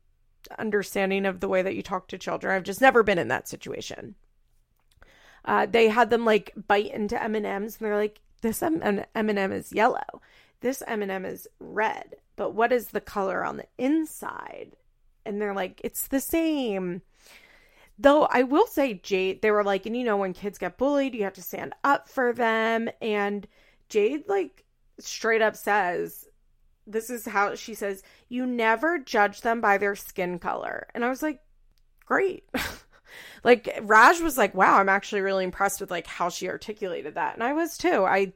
[0.58, 2.54] understanding of the way that you talk to children.
[2.54, 4.14] I've just never been in that situation.
[5.44, 10.20] Uh, they had them like bite into M&Ms and they're like, this M&M is yellow.
[10.60, 12.16] This M&M is red.
[12.36, 14.76] But what is the color on the inside?
[15.26, 17.02] And they're like, it's the same.
[17.98, 21.14] Though I will say, Jade, they were like, and you know, when kids get bullied,
[21.14, 22.88] you have to stand up for them.
[23.00, 23.46] And
[23.88, 24.64] Jade, like,
[24.98, 26.26] straight up says,
[26.86, 30.86] this is how she says, you never judge them by their skin color.
[30.94, 31.40] And I was like,
[32.04, 32.48] great.
[33.44, 37.34] like, Raj was like, wow, I'm actually really impressed with like how she articulated that.
[37.34, 38.04] And I was too.
[38.04, 38.32] I,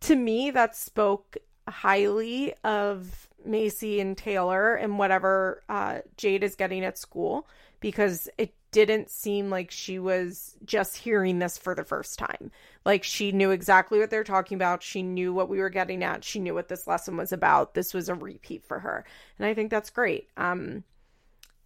[0.00, 1.36] to me, that spoke
[1.68, 7.46] highly of Macy and Taylor and whatever uh, Jade is getting at school
[7.80, 12.50] because it didn't seem like she was just hearing this for the first time.
[12.84, 14.82] Like she knew exactly what they're talking about.
[14.82, 16.24] She knew what we were getting at.
[16.24, 17.74] She knew what this lesson was about.
[17.74, 19.04] This was a repeat for her.
[19.38, 20.28] And I think that's great.
[20.36, 20.84] Um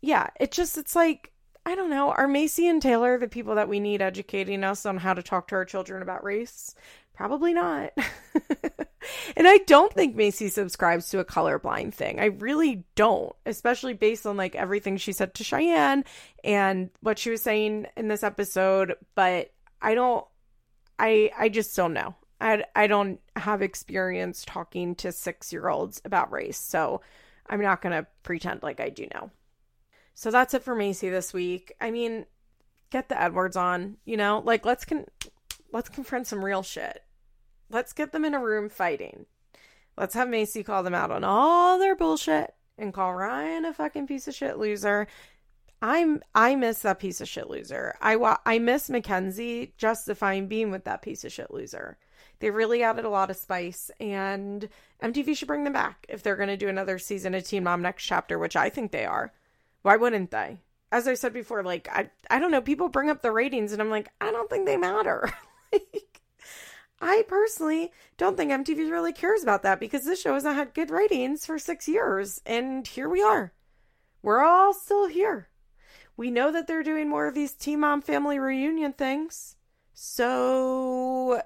[0.01, 1.33] yeah, it just it's like
[1.65, 4.99] I don't know, are Macy and Taylor the people that we need educating us on
[4.99, 6.75] how to talk to our children about race?
[7.15, 7.93] Probably not.
[9.37, 12.21] and I don't think Macy subscribes to a colorblind thing.
[12.21, 16.05] I really don't, especially based on like everything she said to Cheyenne
[16.45, 20.27] and what she was saying in this episode, but I don't
[20.99, 22.15] I I just don't know.
[22.41, 26.59] I I don't have experience talking to 6-year-olds about race.
[26.59, 27.01] So
[27.49, 29.31] I'm not going to pretend like I do know.
[30.15, 31.73] So that's it for Macy this week.
[31.81, 32.27] I mean,
[32.91, 34.43] get the Edwards on, you know?
[34.45, 35.07] Like let's con-
[35.73, 37.03] let's confront some real shit.
[37.73, 39.27] Let's get them in a room fighting.
[39.97, 44.07] Let's have Macy call them out on all their bullshit and call Ryan a fucking
[44.07, 45.07] piece of shit loser.
[45.81, 47.97] I'm I miss that piece of shit loser.
[48.01, 51.99] I wa- I miss Mackenzie justifying being with that piece of shit loser.
[52.39, 54.69] They really added a lot of spice, and
[55.03, 57.83] MTV should bring them back if they're going to do another season of Teen Mom
[57.83, 59.33] Next Chapter, which I think they are.
[59.83, 60.59] Why wouldn't they?
[60.91, 63.83] As I said before, like I I don't know, people bring up the ratings, and
[63.83, 65.33] I'm like, I don't think they matter.
[65.73, 66.12] like,
[67.05, 70.89] I personally don't think MTV really cares about that because this show hasn't had good
[70.89, 72.41] ratings for six years.
[72.47, 73.53] And here we are.
[74.23, 75.49] We're all still here.
[76.17, 79.57] We know that they're doing more of these Teen Mom family reunion things.
[79.95, 81.43] So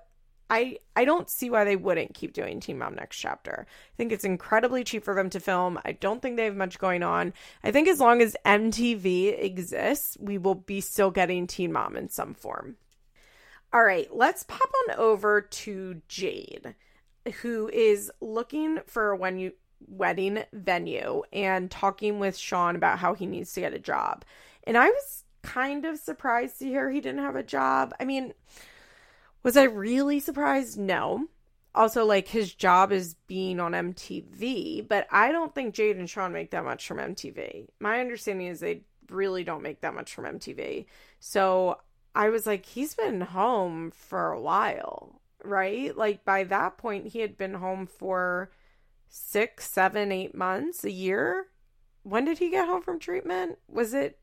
[0.50, 3.66] I I don't see why they wouldn't keep doing Teen Mom next chapter.
[3.66, 5.78] I think it's incredibly cheap for them to film.
[5.86, 7.32] I don't think they have much going on.
[7.64, 12.10] I think as long as MTV exists, we will be still getting Teen Mom in
[12.10, 12.76] some form.
[13.72, 16.74] All right, let's pop on over to Jade,
[17.42, 19.52] who is looking for a when you
[19.86, 24.24] wedding venue and talking with Sean about how he needs to get a job.
[24.64, 27.94] And I was kind of surprised to hear he didn't have a job.
[28.00, 28.32] I mean,
[29.42, 30.78] was I really surprised?
[30.78, 31.26] No.
[31.74, 36.32] Also, like his job is being on MTV, but I don't think Jade and Sean
[36.32, 37.68] make that much from MTV.
[37.78, 40.86] My understanding is they really don't make that much from MTV.
[41.20, 41.78] So
[42.16, 45.94] I was like, he's been home for a while, right?
[45.94, 48.50] Like by that point, he had been home for
[49.10, 51.48] six, seven, eight months, a year.
[52.04, 53.58] When did he get home from treatment?
[53.68, 54.18] Was it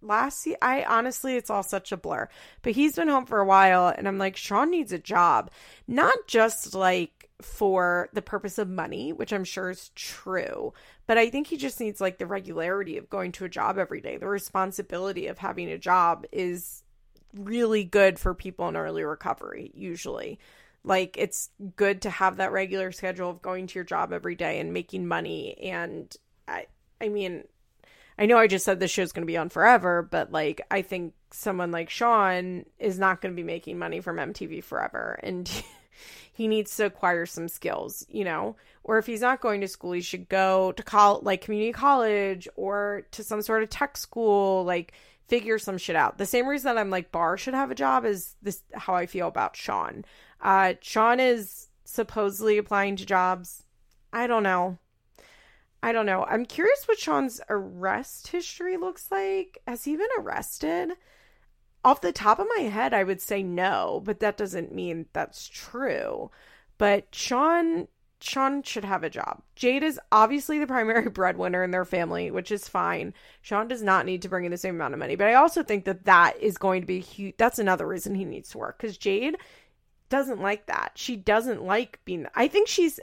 [0.00, 0.56] last year?
[0.62, 2.28] I honestly, it's all such a blur.
[2.62, 5.50] But he's been home for a while, and I'm like, Sean needs a job,
[5.88, 10.72] not just like for the purpose of money, which I'm sure is true,
[11.08, 14.00] but I think he just needs like the regularity of going to a job every
[14.00, 14.16] day.
[14.16, 16.84] The responsibility of having a job is
[17.34, 20.38] really good for people in early recovery, usually.
[20.84, 24.60] Like it's good to have that regular schedule of going to your job every day
[24.60, 25.58] and making money.
[25.60, 26.14] And
[26.46, 26.66] I,
[27.00, 27.44] I mean,
[28.18, 30.82] I know I just said this show's going to be on forever, but like I
[30.82, 35.50] think someone like Sean is not going to be making money from MTV forever, and
[36.32, 38.56] he needs to acquire some skills, you know.
[38.84, 42.48] Or if he's not going to school, he should go to call like community college
[42.56, 44.92] or to some sort of tech school, like
[45.28, 46.18] figure some shit out.
[46.18, 49.06] The same reason that I'm like Bar should have a job is this how I
[49.06, 50.04] feel about Sean.
[50.40, 53.64] Uh, Sean is supposedly applying to jobs.
[54.12, 54.78] I don't know.
[55.82, 56.24] I don't know.
[56.24, 59.58] I'm curious what Sean's arrest history looks like.
[59.66, 60.92] Has he been arrested?
[61.84, 65.46] Off the top of my head, I would say no, but that doesn't mean that's
[65.46, 66.30] true.
[66.78, 67.86] But Sean
[68.26, 69.42] Sean should have a job.
[69.54, 73.14] Jade is obviously the primary breadwinner in their family, which is fine.
[73.40, 75.62] Sean does not need to bring in the same amount of money, but I also
[75.62, 77.36] think that that is going to be huge.
[77.38, 79.36] That's another reason he needs to work because Jade
[80.08, 80.92] doesn't like that.
[80.96, 82.26] She doesn't like being.
[82.34, 82.98] I think she's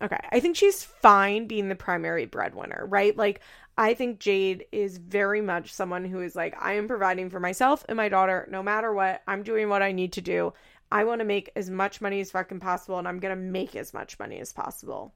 [0.00, 0.20] okay.
[0.30, 3.16] I think she's fine being the primary breadwinner, right?
[3.16, 3.40] Like,
[3.76, 7.84] I think Jade is very much someone who is like, I am providing for myself
[7.88, 9.22] and my daughter no matter what.
[9.26, 10.52] I'm doing what I need to do.
[10.92, 13.74] I want to make as much money as fucking possible and I'm going to make
[13.74, 15.14] as much money as possible.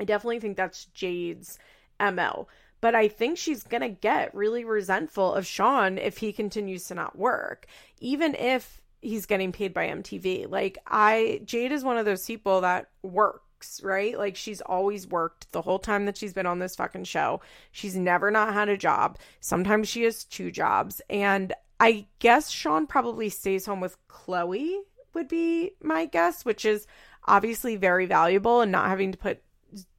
[0.00, 1.60] I definitely think that's Jade's
[2.00, 2.48] MO.
[2.80, 6.96] But I think she's going to get really resentful of Sean if he continues to
[6.96, 7.66] not work.
[8.00, 10.50] Even if he's getting paid by MTV.
[10.50, 14.18] Like I Jade is one of those people that works, right?
[14.18, 17.40] Like she's always worked the whole time that she's been on this fucking show.
[17.70, 19.18] She's never not had a job.
[19.38, 24.80] Sometimes she has two jobs and I guess Sean probably stays home with Chloe
[25.16, 26.86] would be my guess, which is
[27.24, 29.42] obviously very valuable and not having to put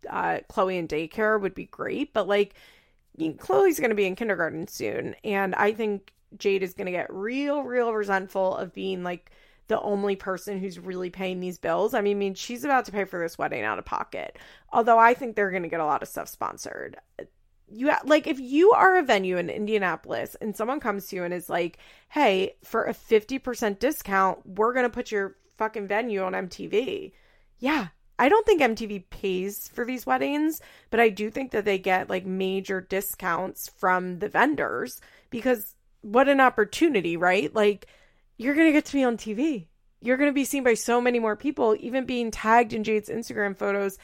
[0.09, 2.53] uh, Chloe in daycare would be great, but like
[3.37, 7.13] Chloe's going to be in kindergarten soon and I think Jade is going to get
[7.13, 9.31] real, real resentful of being like
[9.67, 11.93] the only person who's really paying these bills.
[11.93, 14.37] I mean, I mean, she's about to pay for this wedding out of pocket.
[14.71, 16.97] Although I think they're going to get a lot of stuff sponsored.
[17.69, 21.33] You like if you are a venue in Indianapolis and someone comes to you and
[21.33, 26.33] is like, "Hey, for a 50% discount, we're going to put your fucking venue on
[26.33, 27.11] MTV."
[27.59, 27.87] Yeah,
[28.19, 32.09] I don't think MTV pays for these weddings, but I do think that they get
[32.09, 37.53] like major discounts from the vendors because what an opportunity, right?
[37.53, 37.87] Like
[38.37, 39.67] you're going to get to be on TV.
[40.01, 41.75] You're going to be seen by so many more people.
[41.79, 43.97] Even being tagged in Jade's Instagram photos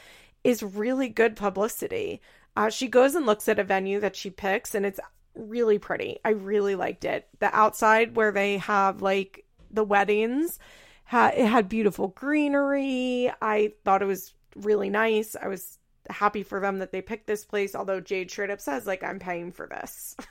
[0.43, 2.21] is really good publicity.
[2.55, 4.99] Uh, she goes and looks at a venue that she picks, and it's
[5.35, 6.19] really pretty.
[6.23, 7.27] I really liked it.
[7.39, 10.59] The outside where they have like the weddings,
[11.05, 13.31] ha- it had beautiful greenery.
[13.41, 15.35] I thought it was really nice.
[15.41, 18.85] I was happy for them that they picked this place, although Jade straight up says,
[18.85, 20.15] like, I'm paying for this.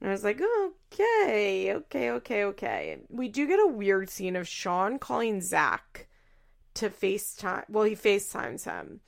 [0.00, 0.40] And I was like,
[0.92, 2.98] okay, okay, okay, okay.
[3.08, 6.06] We do get a weird scene of Sean calling Zach
[6.74, 7.64] to FaceTime.
[7.70, 9.00] Well, he FaceTimes him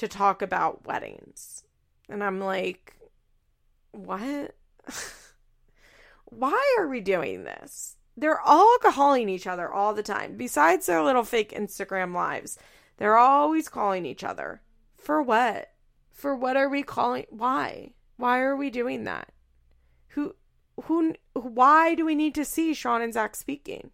[0.00, 1.62] to talk about weddings.
[2.08, 2.96] And I'm like,
[3.92, 4.54] what?
[6.24, 7.96] Why are we doing this?
[8.16, 10.38] They're all calling each other all the time.
[10.38, 12.58] Besides their little fake Instagram lives,
[12.96, 14.62] they're always calling each other.
[14.96, 15.70] For what?
[16.10, 17.26] For what are we calling?
[17.28, 17.92] Why?
[18.16, 19.32] Why are we doing that?
[20.08, 20.34] Who
[20.84, 23.90] who why do we need to see Sean and Zach speaking?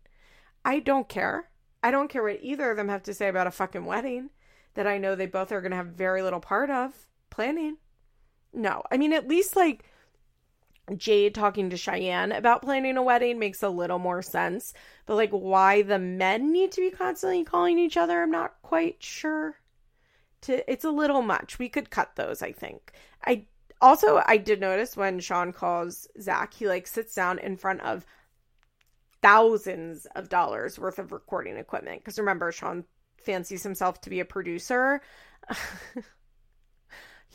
[0.65, 1.51] I don't care.
[1.83, 4.31] I don't care what either of them have to say about a fucking wedding
[4.77, 6.95] that I know they both are going to have very little part of
[7.31, 7.77] planning.
[8.53, 8.83] No.
[8.91, 9.85] I mean at least like
[10.97, 14.73] Jade talking to Cheyenne about planning a wedding makes a little more sense.
[15.07, 19.03] But like why the men need to be constantly calling each other, I'm not quite
[19.03, 19.57] sure.
[20.43, 21.59] To it's a little much.
[21.59, 22.93] We could cut those, I think.
[23.25, 23.47] I
[23.81, 28.07] also I did notice when Sean calls Zach, he like sits down in front of
[29.23, 32.01] thousands of dollars worth of recording equipment.
[32.01, 32.85] Because remember, Sean
[33.19, 35.01] fancies himself to be a producer.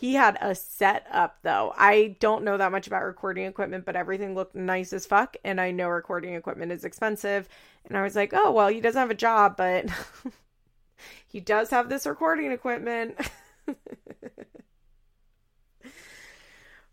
[0.02, 1.76] He had a setup though.
[1.78, 5.38] I don't know that much about recording equipment, but everything looked nice as fuck.
[5.46, 7.48] And I know recording equipment is expensive.
[7.86, 9.86] And I was like, oh, well, he doesn't have a job, but
[11.28, 13.16] he does have this recording equipment.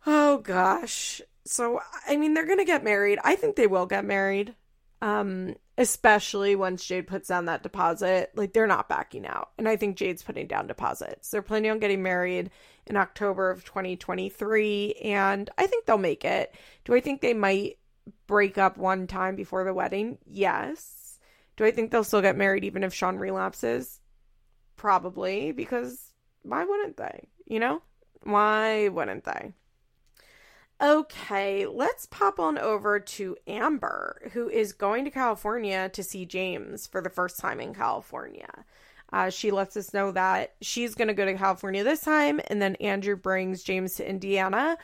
[0.07, 1.22] oh gosh.
[1.47, 3.20] So, I mean, they're going to get married.
[3.24, 4.55] I think they will get married.
[5.01, 8.33] Um, especially once Jade puts down that deposit.
[8.35, 9.51] Like they're not backing out.
[9.57, 11.31] And I think Jade's putting down deposits.
[11.31, 12.51] They're planning on getting married
[12.87, 16.53] in October of 2023 and I think they'll make it.
[16.85, 17.79] Do I think they might
[18.26, 20.18] break up one time before the wedding?
[20.26, 21.20] Yes.
[21.57, 24.01] Do I think they'll still get married even if Sean relapses?
[24.76, 26.12] Probably because
[26.43, 27.29] why wouldn't they?
[27.47, 27.83] You know?
[28.24, 29.55] Why wouldn't they?
[30.81, 36.87] Okay, let's pop on over to Amber, who is going to California to see James
[36.87, 38.64] for the first time in California.
[39.12, 42.62] Uh, she lets us know that she's going to go to California this time, and
[42.62, 44.79] then Andrew brings James to Indiana.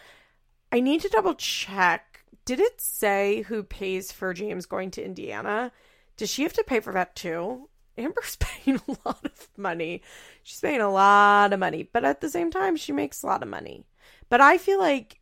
[0.73, 2.25] I need to double check.
[2.45, 5.71] Did it say who pays for James going to Indiana?
[6.17, 7.69] Does she have to pay for that too?
[7.97, 10.03] Amber's paying a lot of money.
[10.43, 13.45] She's paying a lot of money, but at the same time, she makes a lot
[13.45, 13.87] of money.
[14.29, 15.21] But I feel like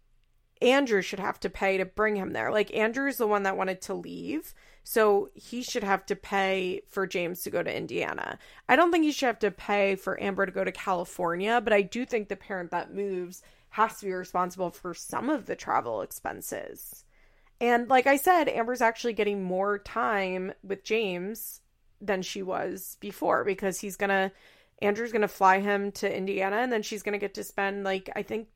[0.63, 2.51] Andrew should have to pay to bring him there.
[2.51, 4.55] Like Andrew's the one that wanted to leave,
[4.85, 8.39] so he should have to pay for James to go to Indiana.
[8.69, 11.73] I don't think he should have to pay for Amber to go to California, but
[11.73, 15.57] I do think the parent that moves has to be responsible for some of the
[15.57, 17.05] travel expenses.
[17.61, 21.61] And like I said, Amber's actually getting more time with James
[22.01, 24.33] than she was before because he's going to
[24.81, 27.85] Andrew's going to fly him to Indiana and then she's going to get to spend
[27.85, 28.49] like I think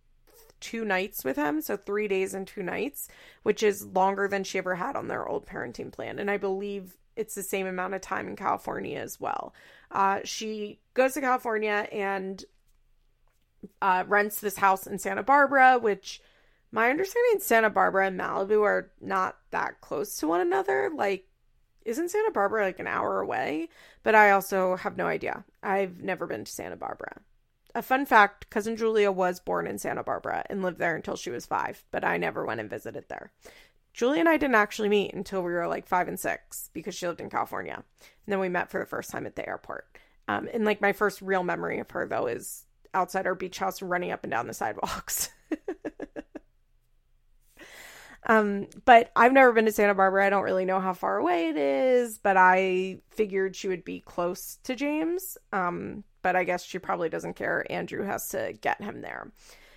[0.61, 3.09] two nights with him, so three days and two nights,
[3.43, 6.19] which is longer than she ever had on their old parenting plan.
[6.19, 9.55] And I believe it's the same amount of time in California as well.
[9.91, 12.45] Uh, she goes to California and
[13.81, 16.21] uh, rents this house in Santa Barbara, which
[16.73, 20.91] my understanding Santa Barbara and Malibu are not that close to one another.
[20.95, 21.27] Like,
[21.85, 23.69] isn't Santa Barbara like an hour away?
[24.03, 25.45] But I also have no idea.
[25.63, 27.21] I've never been to Santa Barbara
[27.77, 31.31] a fun fact cousin Julia was born in Santa Barbara and lived there until she
[31.31, 33.31] was five, but I never went and visited there.
[33.93, 37.07] Julia and I didn't actually meet until we were like five and six because she
[37.07, 37.75] lived in California.
[37.75, 39.87] And then we met for the first time at the airport.
[40.27, 42.65] Um, and like my first real memory of her, though, is
[42.95, 45.31] outside our beach house running up and down the sidewalks.
[48.27, 50.27] um, but I've never been to Santa Barbara.
[50.27, 54.01] I don't really know how far away it is, but I figured she would be
[54.01, 55.37] close to James.
[55.53, 57.65] Um, but I guess she probably doesn't care.
[57.71, 59.31] Andrew has to get him there.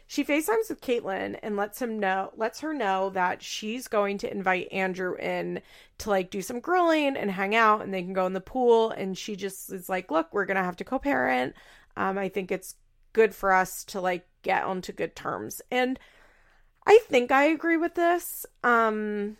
[0.08, 4.32] She FaceTimes with Catelynn and lets him know lets her know that she's going to
[4.32, 5.62] invite Andrew in
[6.00, 8.90] to like do some grilling and hang out and they can go in the pool
[8.90, 11.54] and she just is like, "Look, we're going to have to co-parent.
[11.96, 12.74] Um I think it's
[13.14, 16.00] good for us to like get onto good terms." And
[16.88, 18.44] I think I agree with this.
[18.64, 19.38] Um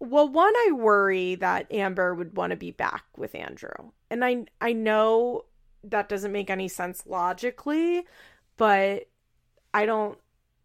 [0.00, 3.92] well, one I worry that Amber would want to be back with Andrew.
[4.10, 5.46] And I I know
[5.84, 8.04] that doesn't make any sense logically,
[8.56, 9.08] but
[9.74, 10.18] I don't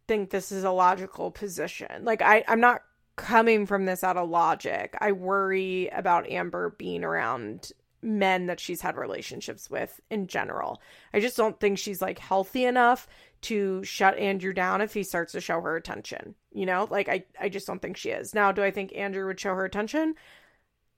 [0.07, 2.03] think this is a logical position.
[2.05, 2.81] Like I I'm not
[3.15, 4.95] coming from this out of logic.
[5.01, 10.81] I worry about Amber being around men that she's had relationships with in general.
[11.13, 13.07] I just don't think she's like healthy enough
[13.41, 16.35] to shut Andrew down if he starts to show her attention.
[16.51, 18.33] You know, like I I just don't think she is.
[18.33, 20.15] Now, do I think Andrew would show her attention?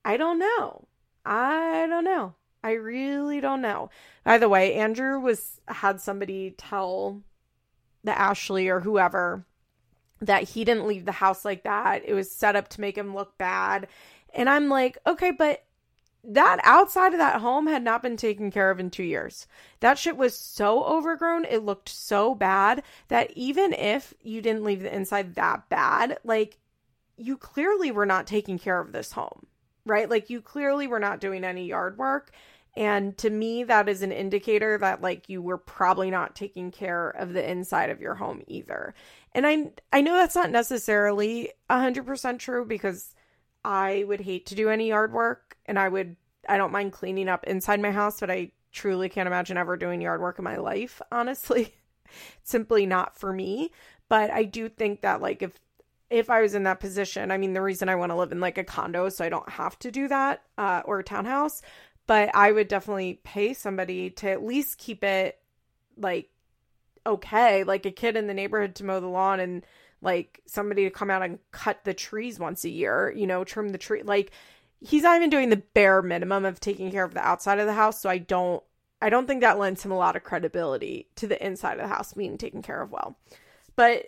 [0.04, 0.86] I don't know.
[1.24, 2.34] I don't know.
[2.62, 3.90] I really don't know.
[4.24, 7.22] By the way, Andrew was had somebody tell
[8.04, 9.46] the Ashley or whoever
[10.20, 12.02] that he didn't leave the house like that.
[12.04, 13.88] It was set up to make him look bad.
[14.34, 15.64] And I'm like, okay, but
[16.22, 19.46] that outside of that home had not been taken care of in two years.
[19.80, 21.46] That shit was so overgrown.
[21.46, 26.58] It looked so bad that even if you didn't leave the inside that bad, like
[27.16, 29.46] you clearly were not taking care of this home,
[29.86, 30.10] right?
[30.10, 32.32] Like you clearly were not doing any yard work.
[32.76, 37.10] And to me, that is an indicator that like you were probably not taking care
[37.10, 38.94] of the inside of your home either.
[39.32, 43.14] And I I know that's not necessarily 100% true because
[43.64, 46.16] I would hate to do any yard work and I would
[46.48, 50.00] I don't mind cleaning up inside my house, but I truly can't imagine ever doing
[50.00, 51.74] yard work in my life, honestly.
[52.42, 53.70] Simply not for me,
[54.08, 55.52] but I do think that like if
[56.10, 58.40] if I was in that position, I mean, the reason I want to live in
[58.40, 61.62] like a condo so I don't have to do that uh, or a townhouse,
[62.10, 65.38] but I would definitely pay somebody to at least keep it
[65.96, 66.28] like
[67.06, 69.64] okay, like a kid in the neighborhood to mow the lawn and
[70.02, 73.68] like somebody to come out and cut the trees once a year, you know, trim
[73.68, 74.02] the tree.
[74.02, 74.32] Like
[74.80, 77.74] he's not even doing the bare minimum of taking care of the outside of the
[77.74, 78.60] house, so I don't
[79.00, 81.94] I don't think that lends him a lot of credibility to the inside of the
[81.94, 83.18] house being taken care of well.
[83.76, 84.04] But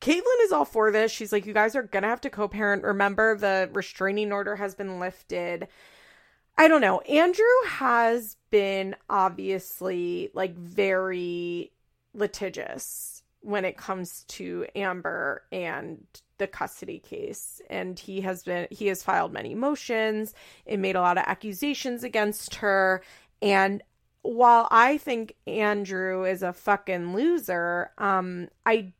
[0.00, 1.12] Catelynn is all for this.
[1.12, 2.84] She's like, you guys are gonna have to co-parent.
[2.84, 5.68] Remember, the restraining order has been lifted.
[6.56, 7.00] I don't know.
[7.00, 11.72] Andrew has been obviously like very
[12.14, 16.06] litigious when it comes to Amber and
[16.38, 17.60] the custody case.
[17.68, 20.32] And he has been he has filed many motions.
[20.66, 23.02] And made a lot of accusations against her.
[23.42, 23.82] And
[24.22, 28.92] while I think Andrew is a fucking loser um I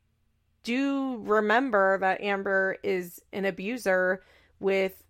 [0.63, 4.23] do remember that Amber is an abuser
[4.59, 5.04] with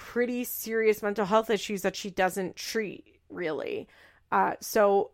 [0.00, 3.86] pretty serious mental health issues that she doesn't treat really.
[4.32, 5.10] Uh, so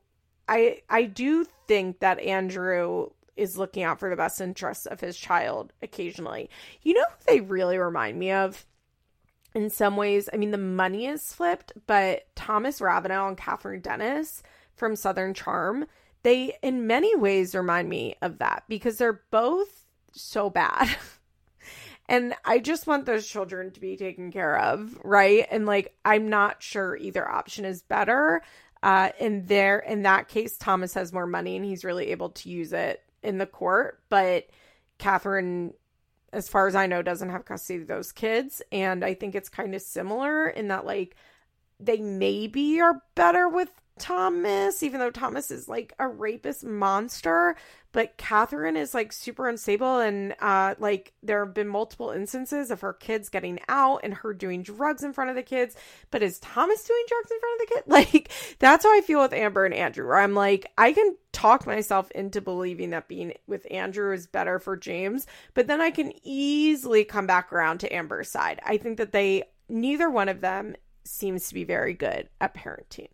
[0.48, 5.16] I I do think that Andrew is looking out for the best interests of his
[5.16, 6.48] child occasionally.
[6.82, 8.64] You know who they really remind me of?
[9.56, 14.44] In some ways, I mean the money is flipped, but Thomas Ravenel and Kathryn Dennis
[14.76, 15.86] from Southern Charm,
[16.22, 20.88] they in many ways remind me of that because they're both so bad.
[22.08, 25.46] and I just want those children to be taken care of, right?
[25.50, 28.42] And like I'm not sure either option is better.
[28.82, 32.48] Uh in there in that case Thomas has more money and he's really able to
[32.48, 34.46] use it in the court, but
[34.98, 35.72] Kathryn
[36.32, 39.48] as far as I know doesn't have custody of those kids and I think it's
[39.48, 41.16] kind of similar in that like
[41.80, 47.56] they maybe are better with Thomas, even though Thomas is like a rapist monster,
[47.92, 52.82] but Kathryn is like super unstable and uh like there have been multiple instances of
[52.82, 55.74] her kids getting out and her doing drugs in front of the kids.
[56.10, 57.82] But is Thomas doing drugs in front of the kid?
[57.96, 61.66] Like that's how I feel with Amber and Andrew, where I'm like, I can talk
[61.66, 66.12] myself into believing that being with Andrew is better for James, but then I can
[66.22, 68.60] easily come back around to Amber's side.
[68.64, 73.08] I think that they neither one of them seems to be very good at parenting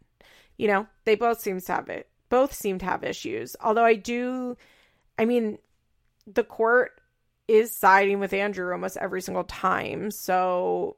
[0.56, 2.08] you know, they both seem to have it.
[2.28, 3.56] Both seem to have issues.
[3.60, 4.56] Although I do,
[5.18, 5.58] I mean,
[6.26, 7.00] the court
[7.48, 10.10] is siding with Andrew almost every single time.
[10.10, 10.96] So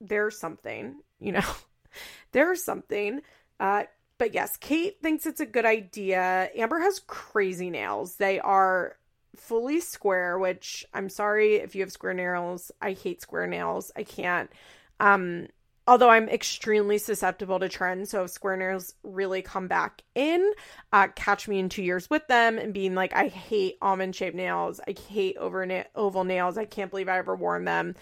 [0.00, 1.40] there's something, you know,
[2.32, 3.22] there's something.
[3.58, 3.84] Uh,
[4.18, 6.50] but yes, Kate thinks it's a good idea.
[6.54, 8.16] Amber has crazy nails.
[8.16, 8.96] They are
[9.36, 12.70] fully square, which I'm sorry if you have square nails.
[12.80, 13.90] I hate square nails.
[13.96, 14.50] I can't.
[14.98, 15.48] Um,
[15.90, 18.10] although I'm extremely susceptible to trends.
[18.10, 20.52] So if square nails really come back in,
[20.92, 24.36] uh, catch me in two years with them and being like, I hate almond shaped
[24.36, 24.80] nails.
[24.86, 26.56] I hate over na- oval nails.
[26.56, 27.96] I can't believe I ever worn them.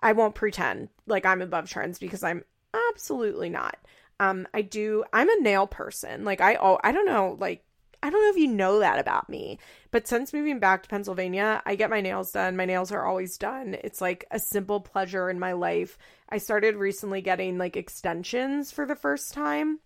[0.00, 2.44] I won't pretend like I'm above trends because I'm
[2.90, 3.76] absolutely not.
[4.20, 5.04] Um, I do.
[5.12, 6.24] I'm a nail person.
[6.24, 7.36] Like I, oh, I don't know.
[7.38, 7.62] Like
[8.04, 9.58] I don't know if you know that about me,
[9.90, 12.54] but since moving back to Pennsylvania, I get my nails done.
[12.54, 13.78] My nails are always done.
[13.82, 15.96] It's like a simple pleasure in my life.
[16.28, 19.80] I started recently getting like extensions for the first time.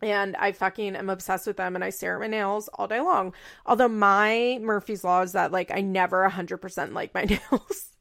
[0.00, 3.00] And I fucking am obsessed with them and I stare at my nails all day
[3.00, 3.34] long.
[3.66, 7.96] Although my Murphy's Law is that like I never 100% like my nails.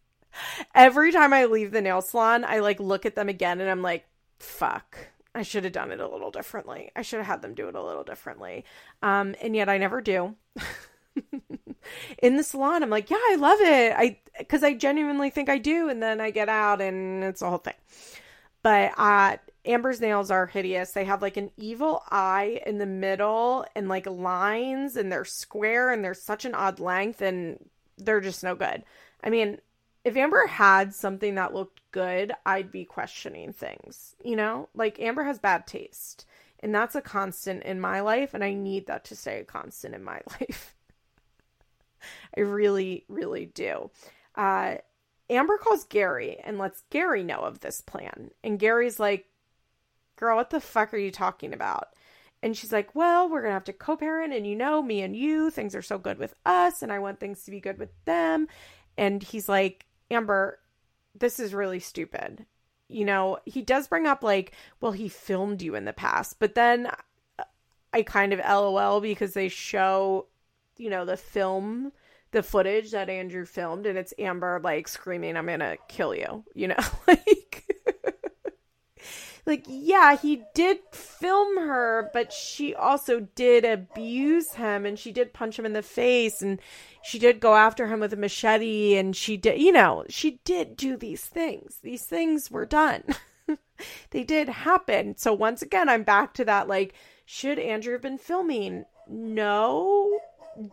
[0.75, 3.81] Every time I leave the nail salon, I like look at them again and I'm
[3.81, 4.05] like,
[4.37, 4.95] fuck
[5.39, 6.91] I should have done it a little differently.
[6.95, 8.65] I should have had them do it a little differently.
[9.01, 10.35] Um, and yet I never do.
[12.21, 13.93] in the salon, I'm like, yeah, I love it.
[13.95, 17.49] I because I genuinely think I do, and then I get out and it's a
[17.49, 17.73] whole thing.
[18.61, 20.91] But uh Amber's nails are hideous.
[20.91, 25.91] They have like an evil eye in the middle and like lines and they're square
[25.91, 28.83] and they're such an odd length and they're just no good.
[29.23, 29.59] I mean,
[30.09, 34.67] if Amber had something that looked good, I'd be questioning things, you know?
[34.73, 36.25] Like Amber has bad taste,
[36.61, 39.93] and that's a constant in my life, and I need that to stay a constant
[39.93, 40.75] in my life.
[42.35, 43.91] I really, really do.
[44.33, 44.77] Uh,
[45.29, 48.31] Amber calls Gary and lets Gary know of this plan.
[48.43, 49.27] And Gary's like,
[50.15, 51.89] Girl, what the fuck are you talking about?
[52.41, 54.33] And she's like, Well, we're going to have to co parent.
[54.33, 56.81] And you know, me and you, things are so good with us.
[56.81, 58.47] And I want things to be good with them.
[58.97, 60.59] And he's like, Amber,
[61.17, 62.45] this is really stupid.
[62.87, 66.55] You know, he does bring up, like, well, he filmed you in the past, but
[66.55, 66.89] then
[67.93, 70.27] I kind of lol because they show,
[70.77, 71.91] you know, the film,
[72.31, 76.67] the footage that Andrew filmed, and it's Amber, like, screaming, I'm gonna kill you, you
[76.69, 76.75] know,
[79.49, 79.65] like.
[79.67, 85.59] yeah, he did film her, but she also did abuse him and she did punch
[85.59, 86.59] him in the face and
[87.01, 90.77] she did go after him with a machete and she did, you know, she did
[90.77, 91.79] do these things.
[91.83, 93.03] These things were done.
[94.11, 95.17] they did happen.
[95.17, 96.93] So once again, I'm back to that like,
[97.25, 98.85] should Andrew have been filming?
[99.07, 100.19] No,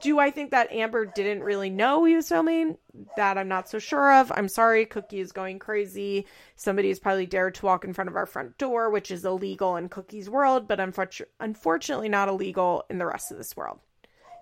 [0.00, 2.76] do I think that Amber didn't really know he was filming?
[3.16, 4.32] That I'm not so sure of.
[4.34, 6.26] I'm sorry, Cookie is going crazy.
[6.56, 9.76] Somebody has probably dared to walk in front of our front door, which is illegal
[9.76, 13.78] in Cookie's world, but unfortunately not illegal in the rest of this world.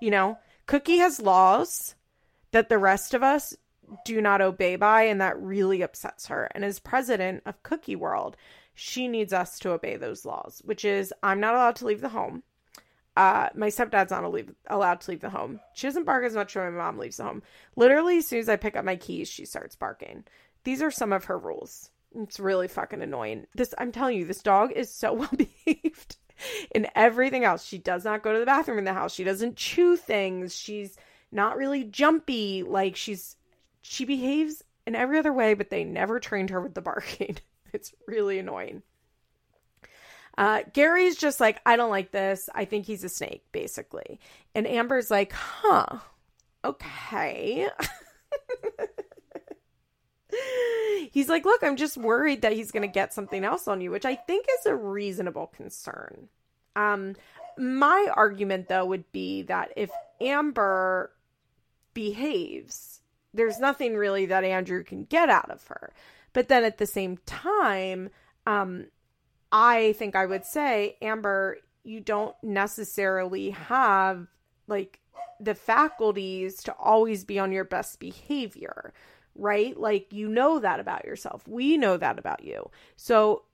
[0.01, 1.95] You know, Cookie has laws
[2.53, 3.55] that the rest of us
[4.05, 6.49] do not obey by, and that really upsets her.
[6.55, 8.37] And as president of Cookie World,
[8.75, 12.09] she needs us to obey those laws, which is I'm not allowed to leave the
[12.09, 12.43] home.
[13.17, 15.61] Uh, my stepdad's not leave, allowed to leave the home.
[15.75, 17.43] She doesn't bark as much when my mom leaves the home.
[17.77, 20.25] Literally, as soon as I pick up my keys, she starts barking.
[20.65, 21.91] These are some of her rules.
[22.17, 23.47] It's really fucking annoying.
[23.55, 26.17] This, I'm telling you, this dog is so well behaved
[26.75, 27.65] in everything else.
[27.65, 29.15] She does not go to the bathroom in the house.
[29.15, 30.57] She doesn't chew things.
[30.57, 30.97] She's
[31.31, 32.65] not really jumpy.
[32.65, 33.37] Like she's,
[33.83, 37.37] she behaves in every other way, but they never trained her with the barking.
[37.73, 38.85] It's really annoying.
[40.37, 42.49] Uh, Gary's just like, I don't like this.
[42.55, 44.19] I think he's a snake, basically.
[44.55, 45.99] And Amber's like, huh,
[46.65, 47.69] okay.
[51.13, 53.91] he's like, look, I'm just worried that he's going to get something else on you,
[53.91, 56.29] which I think is a reasonable concern.
[56.77, 57.15] Um,
[57.57, 61.13] my argument, though, would be that if Amber
[61.93, 63.01] behaves,
[63.33, 65.93] there's nothing really that Andrew can get out of her.
[66.33, 68.11] But then at the same time,
[68.47, 68.87] um,
[69.53, 74.27] I think I would say, Amber, you don't necessarily have
[74.67, 75.01] like
[75.41, 78.93] the faculties to always be on your best behavior,
[79.35, 79.79] right?
[79.79, 81.47] Like you know that about yourself.
[81.47, 82.71] We know that about you.
[82.97, 83.45] So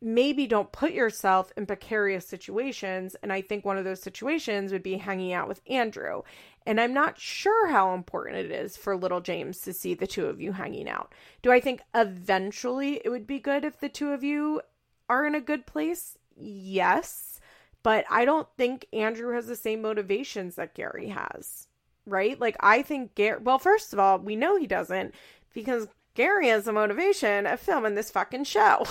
[0.00, 3.16] maybe don't put yourself in precarious situations.
[3.22, 6.22] And I think one of those situations would be hanging out with Andrew.
[6.66, 10.26] And I'm not sure how important it is for little James to see the two
[10.26, 11.14] of you hanging out.
[11.42, 14.60] Do I think eventually it would be good if the two of you
[15.08, 16.18] are in a good place?
[16.36, 17.40] Yes.
[17.82, 21.68] But I don't think Andrew has the same motivations that Gary has,
[22.06, 22.38] right?
[22.38, 25.14] Like, I think Gary, well, first of all, we know he doesn't
[25.54, 28.84] because Gary has the motivation of filming this fucking show,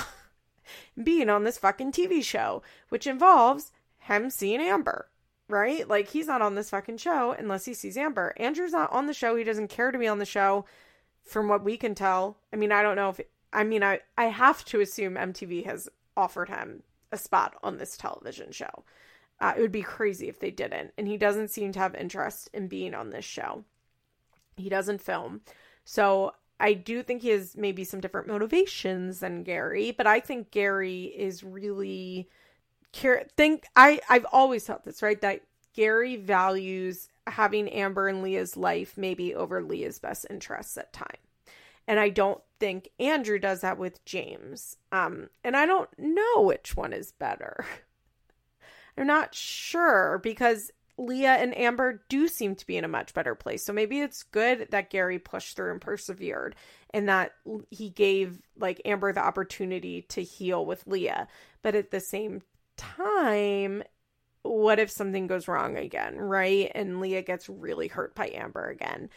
[1.03, 5.09] being on this fucking TV show, which involves him seeing Amber,
[5.49, 5.87] right?
[5.87, 8.33] Like, he's not on this fucking show unless he sees Amber.
[8.37, 9.35] Andrew's not on the show.
[9.35, 10.65] He doesn't care to be on the show,
[11.27, 12.37] from what we can tell.
[12.51, 13.19] I mean, I don't know if,
[13.53, 17.95] I mean, I, I have to assume MTV has offered him a spot on this
[17.95, 18.83] television show.
[19.39, 20.91] Uh, it would be crazy if they didn't.
[20.97, 23.63] And he doesn't seem to have interest in being on this show.
[24.57, 25.41] He doesn't film.
[25.85, 30.51] So I do think he has maybe some different motivations than Gary, but I think
[30.51, 32.29] Gary is really
[32.93, 35.21] care think I I've always thought this, right?
[35.21, 35.41] That
[35.73, 41.26] Gary values having Amber and Leah's life maybe over Leah's best interests at times.
[41.87, 44.77] And I don't think Andrew does that with James.
[44.91, 47.65] Um, and I don't know which one is better.
[48.97, 53.35] I'm not sure because Leah and Amber do seem to be in a much better
[53.35, 53.63] place.
[53.63, 56.55] So maybe it's good that Gary pushed through and persevered
[56.91, 57.33] and that
[57.69, 61.27] he gave like Amber the opportunity to heal with Leah.
[61.61, 62.41] But at the same
[62.75, 63.83] time,
[64.41, 66.71] what if something goes wrong again, right?
[66.73, 69.09] And Leah gets really hurt by Amber again.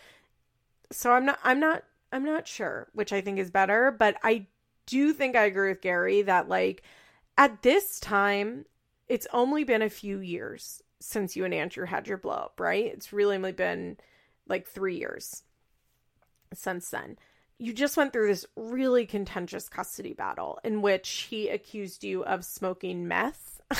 [0.92, 4.46] So I'm not I'm not I'm not sure which I think is better, but I
[4.86, 6.82] do think I agree with Gary that like
[7.38, 8.64] at this time
[9.08, 12.86] it's only been a few years since you and Andrew had your blow up, right?
[12.86, 13.96] It's really only been
[14.46, 15.42] like 3 years
[16.52, 17.16] since then.
[17.58, 22.44] You just went through this really contentious custody battle in which he accused you of
[22.44, 23.60] smoking meth.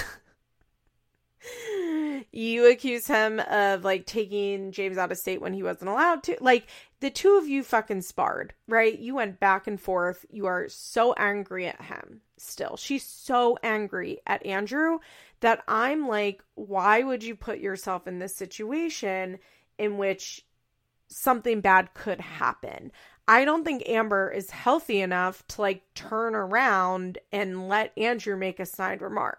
[2.33, 6.37] you accuse him of like taking James out of state when he wasn't allowed to.
[6.41, 6.67] Like
[7.01, 8.99] the two of you fucking sparred, right?
[8.99, 10.27] You went back and forth.
[10.31, 12.77] You are so angry at him still.
[12.77, 14.99] She's so angry at Andrew
[15.41, 19.39] that I'm like, why would you put yourself in this situation
[19.79, 20.45] in which
[21.09, 22.93] something bad could happen?
[23.27, 28.61] I don't think Amber is healthy enough to like turn around and let Andrew make
[28.61, 29.39] a snide remark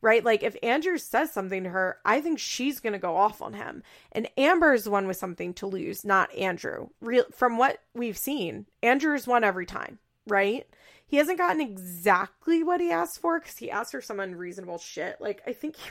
[0.00, 0.24] right?
[0.24, 3.54] Like if Andrew says something to her, I think she's going to go off on
[3.54, 3.82] him.
[4.12, 6.88] And Amber's the one with something to lose, not Andrew.
[7.00, 10.66] Real from what we've seen, Andrew's won every time, right?
[11.06, 15.20] He hasn't gotten exactly what he asked for cuz he asked for some unreasonable shit.
[15.20, 15.90] Like I think he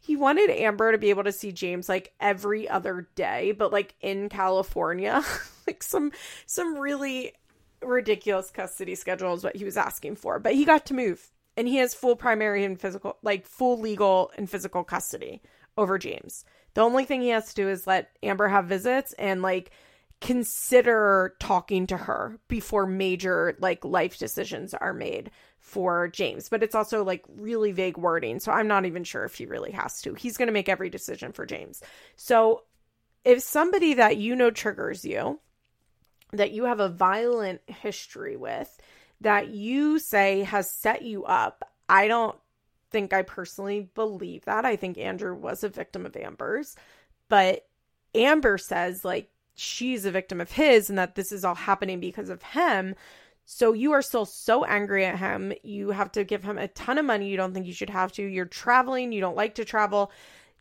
[0.00, 3.94] he wanted Amber to be able to see James like every other day, but like
[4.00, 5.22] in California.
[5.66, 6.12] like some
[6.46, 7.34] some really
[7.82, 11.66] ridiculous custody schedule is what he was asking for, but he got to move and
[11.66, 15.42] he has full primary and physical, like full legal and physical custody
[15.76, 16.44] over James.
[16.74, 19.72] The only thing he has to do is let Amber have visits and like
[20.20, 26.48] consider talking to her before major like life decisions are made for James.
[26.48, 28.38] But it's also like really vague wording.
[28.38, 30.14] So I'm not even sure if he really has to.
[30.14, 31.82] He's going to make every decision for James.
[32.14, 32.62] So
[33.24, 35.40] if somebody that you know triggers you,
[36.32, 38.78] that you have a violent history with,
[39.20, 42.36] that you say has set you up, I don't
[42.90, 44.64] think I personally believe that.
[44.64, 46.76] I think Andrew was a victim of Amber's,
[47.28, 47.66] but
[48.14, 52.30] Amber says like she's a victim of his and that this is all happening because
[52.30, 52.94] of him.
[53.44, 55.52] So you are still so angry at him.
[55.62, 58.12] You have to give him a ton of money you don't think you should have
[58.12, 58.22] to.
[58.22, 60.12] You're traveling, you don't like to travel.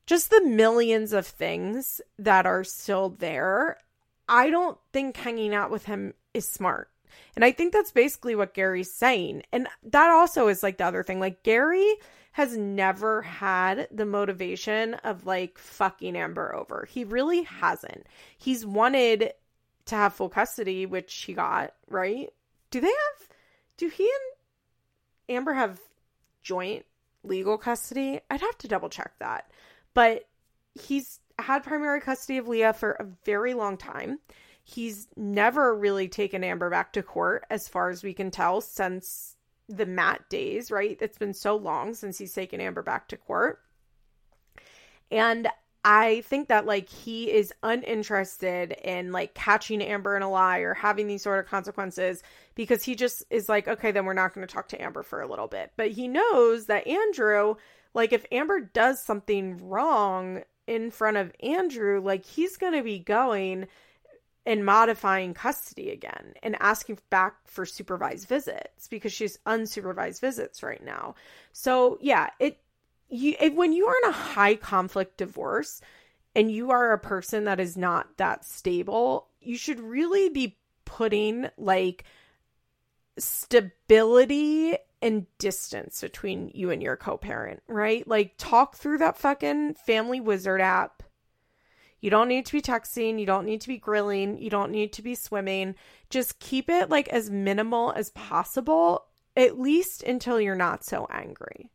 [0.05, 3.77] Just the millions of things that are still there.
[4.29, 6.89] I don't think hanging out with him is smart.
[7.35, 9.43] And I think that's basically what Gary's saying.
[9.51, 11.19] And that also is like the other thing.
[11.19, 11.95] Like Gary
[12.33, 16.87] has never had the motivation of like fucking Amber over.
[16.89, 18.05] He really hasn't.
[18.37, 19.33] He's wanted
[19.85, 22.29] to have full custody, which he got, right?
[22.69, 23.27] Do they have
[23.77, 25.79] do he and Amber have
[26.41, 26.85] joint
[27.23, 28.19] legal custody?
[28.29, 29.51] I'd have to double check that.
[29.93, 30.27] But
[30.73, 34.19] he's had primary custody of Leah for a very long time.
[34.69, 39.37] He's never really taken Amber back to court, as far as we can tell, since
[39.69, 40.97] the Matt days, right?
[40.99, 43.61] It's been so long since he's taken Amber back to court.
[45.09, 45.47] And
[45.85, 50.73] I think that like he is uninterested in like catching Amber in a lie or
[50.73, 52.21] having these sort of consequences
[52.55, 55.21] because he just is like, okay, then we're not going to talk to Amber for
[55.21, 55.71] a little bit.
[55.77, 57.55] But he knows that Andrew,
[57.93, 62.99] like, if Amber does something wrong in front of Andrew, like, he's going to be
[62.99, 63.67] going
[64.47, 70.83] and modifying custody again and asking back for supervised visits because she's unsupervised visits right
[70.83, 71.15] now.
[71.51, 72.57] So, yeah, it
[73.09, 75.81] you when you are in a high conflict divorce
[76.33, 81.49] and you are a person that is not that stable, you should really be putting
[81.57, 82.05] like
[83.19, 88.07] stability and distance between you and your co-parent, right?
[88.07, 90.96] Like talk through that fucking family wizard app
[92.01, 93.19] you don't need to be texting.
[93.19, 94.37] You don't need to be grilling.
[94.37, 95.75] You don't need to be swimming.
[96.09, 101.69] Just keep it like as minimal as possible, at least until you're not so angry.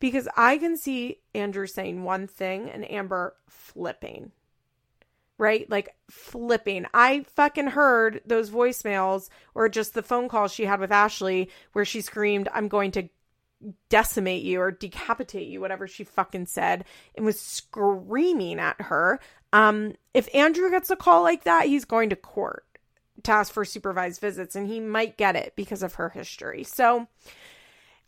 [0.00, 4.30] Because I can see Andrew saying one thing and Amber flipping,
[5.38, 5.68] right?
[5.68, 6.86] Like flipping.
[6.94, 11.84] I fucking heard those voicemails or just the phone call she had with Ashley where
[11.84, 13.08] she screamed, I'm going to
[13.88, 16.84] decimate you or decapitate you, whatever she fucking said,
[17.16, 19.18] and was screaming at her.
[19.52, 22.64] Um, if Andrew gets a call like that, he's going to court
[23.24, 26.64] to ask for supervised visits, and he might get it because of her history.
[26.64, 27.08] So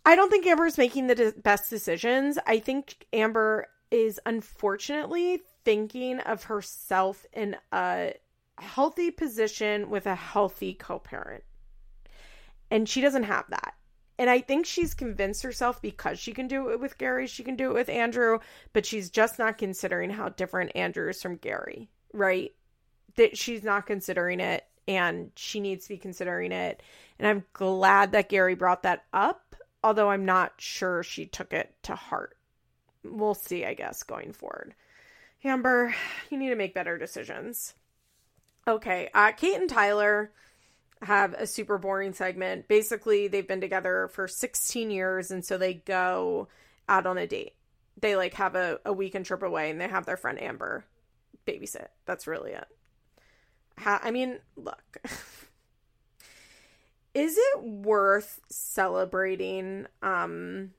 [0.04, 2.38] I don't think Amber is making the de- best decisions.
[2.46, 8.14] I think Amber is unfortunately thinking of herself in a
[8.58, 11.44] healthy position with a healthy co parent.
[12.70, 13.74] And she doesn't have that.
[14.20, 17.56] And I think she's convinced herself because she can do it with Gary, she can
[17.56, 18.40] do it with Andrew,
[18.74, 22.52] but she's just not considering how different Andrew is from Gary, right?
[23.16, 26.82] That she's not considering it and she needs to be considering it.
[27.18, 31.74] And I'm glad that Gary brought that up, although I'm not sure she took it
[31.84, 32.36] to heart.
[33.02, 34.74] We'll see, I guess, going forward.
[35.44, 35.94] Amber,
[36.28, 37.72] you need to make better decisions.
[38.68, 40.30] Okay, uh, Kate and Tyler
[41.02, 42.68] have a super boring segment.
[42.68, 46.48] Basically, they've been together for 16 years, and so they go
[46.88, 47.54] out on a date.
[48.00, 50.84] They like have a, a weekend trip away and they have their friend Amber
[51.46, 51.88] babysit.
[52.06, 52.66] That's really it.
[53.84, 54.98] I mean, look.
[57.14, 60.70] Is it worth celebrating um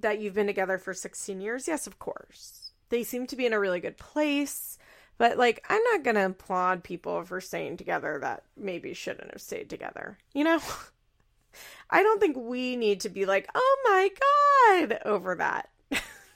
[0.00, 1.68] that you've been together for 16 years?
[1.68, 2.72] Yes, of course.
[2.88, 4.78] They seem to be in a really good place.
[5.18, 9.70] But like, I'm not gonna applaud people for staying together that maybe shouldn't have stayed
[9.70, 10.18] together.
[10.32, 10.60] You know?
[11.90, 15.68] I don't think we need to be like, oh my god, over that.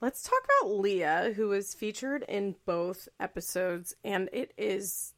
[0.00, 5.14] Let's talk about Leah, who was featured in both episodes, and it is,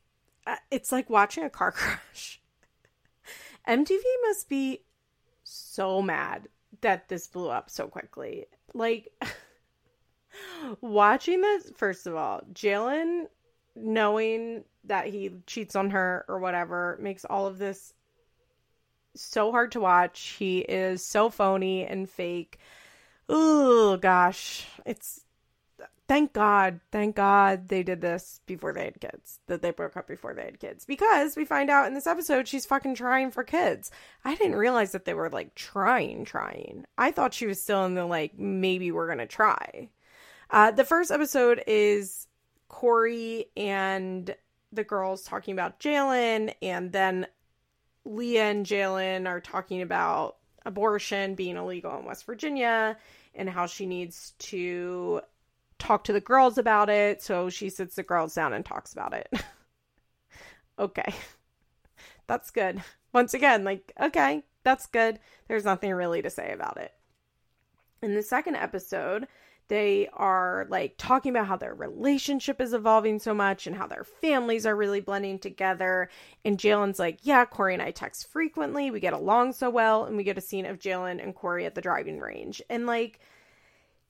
[0.47, 2.41] uh, it's like watching a car crash.
[3.67, 4.83] MTV must be
[5.43, 6.49] so mad
[6.83, 8.47] that this blew up so quickly.
[8.75, 9.11] Like,
[10.81, 13.27] Watching this, first of all, Jaylan
[13.77, 17.93] knowing that he cheats on her or whatever makes all of this
[19.15, 20.37] so hard to watch.
[20.39, 22.59] He is so phony and fake.
[23.29, 25.25] Oh gosh, it's
[26.07, 30.07] thank God, thank God they did this before they had kids, that they broke up
[30.07, 30.85] before they had kids.
[30.85, 33.91] Because we find out in this episode she's fucking trying for kids.
[34.25, 36.85] I didn't realize that they were like trying, trying.
[36.99, 39.89] I thought she was still in the like, maybe we're gonna try.
[40.55, 42.29] Uh, the first episode is
[42.69, 44.37] Corey and
[44.71, 47.27] the girls talking about Jaylan, and then
[48.05, 52.97] Leah and Jaylan are talking about abortion being illegal in West Virginia
[53.35, 55.23] and how she needs to
[55.81, 57.21] talk to the girls about it.
[57.21, 59.33] So she sits the girls down and talks about it.
[60.79, 61.13] okay.
[62.29, 62.81] That's good.
[63.13, 65.19] Once again, like, okay, that's good.
[65.49, 66.93] There's nothing really to say about it.
[68.03, 69.27] In the second episode,
[69.69, 74.05] they are like talking about how their relationship is evolving so much and how their
[74.05, 76.11] families are really blending together.
[76.45, 78.91] And Jaylan's like, Yeah, Corey and I text frequently.
[78.91, 80.05] We get along so well.
[80.05, 82.61] And we get a scene of Jaylan and Corey at the driving range.
[82.69, 83.21] And like,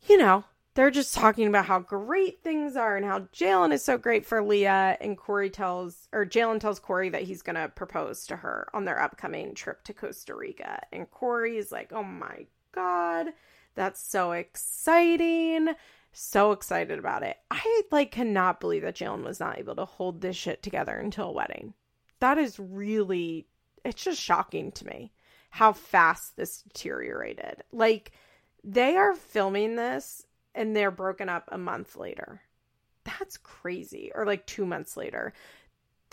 [0.08, 0.44] you know,
[0.74, 4.42] they're just talking about how great things are and how Jaylan is so great for
[4.42, 4.98] Leah.
[5.00, 8.84] And Corey tells, or Jaylan tells Corey that he's going to propose to her on
[8.84, 10.82] their upcoming trip to Costa Rica.
[10.92, 13.28] And Corey is like, Oh my God
[13.74, 15.74] that's so exciting.
[16.12, 17.36] So excited about it.
[17.50, 21.30] I like cannot believe that Jaylan was not able to hold this shit together until
[21.30, 21.74] a wedding.
[22.20, 23.48] That is really
[23.84, 25.12] it's just shocking to me
[25.50, 27.62] how fast this deteriorated.
[27.72, 28.12] Like
[28.62, 32.40] they are filming this and they're broken up a month later.
[33.04, 34.10] That's crazy.
[34.14, 35.32] Or like 2 months later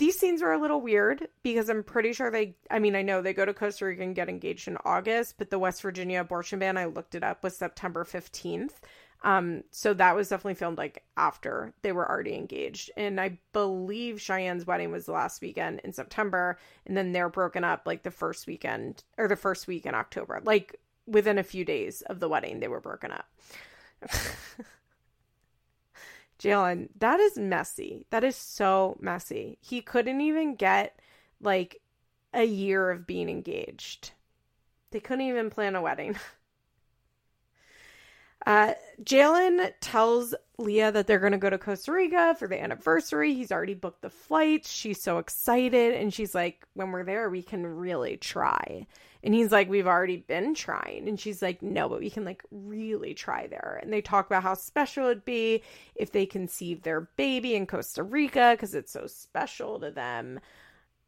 [0.01, 3.21] these scenes were a little weird because I'm pretty sure they, I mean, I know
[3.21, 6.57] they go to Costa Rica and get engaged in August, but the West Virginia abortion
[6.57, 8.79] ban, I looked it up, was September 15th.
[9.21, 12.89] Um, so that was definitely filmed like after they were already engaged.
[12.97, 17.63] And I believe Cheyenne's wedding was the last weekend in September, and then they're broken
[17.63, 20.41] up like the first weekend or the first week in October.
[20.43, 23.27] Like within a few days of the wedding, they were broken up.
[26.41, 28.05] Jaylan, that is messy.
[28.09, 29.57] That is so messy.
[29.61, 30.99] He couldn't even get
[31.39, 31.81] like
[32.33, 34.11] a year of being engaged.
[34.91, 36.17] They couldn't even plan a wedding.
[38.45, 38.73] Uh,
[39.03, 43.33] Jaylan tells Leah that they're going to go to Costa Rica for the anniversary.
[43.35, 44.71] He's already booked the flights.
[44.71, 45.93] She's so excited.
[45.93, 48.87] And she's like, when we're there, we can really try.
[49.23, 51.07] And he's like, We've already been trying.
[51.07, 53.79] And she's like, No, but we can like really try there.
[53.81, 55.63] And they talk about how special it'd be
[55.95, 60.39] if they conceive their baby in Costa Rica because it's so special to them.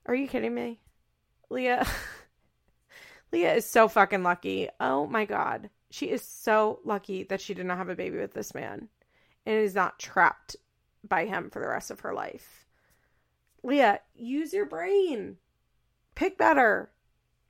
[0.05, 0.80] Are you kidding me?
[1.49, 1.88] Leah.
[3.32, 4.70] Leah is so fucking lucky.
[4.80, 5.70] Oh my God.
[5.89, 8.89] She is so lucky that she did not have a baby with this man
[9.45, 10.55] and is not trapped
[11.07, 12.66] by him for the rest of her life.
[13.64, 15.38] Leah, use your brain.
[16.16, 16.89] Pick better.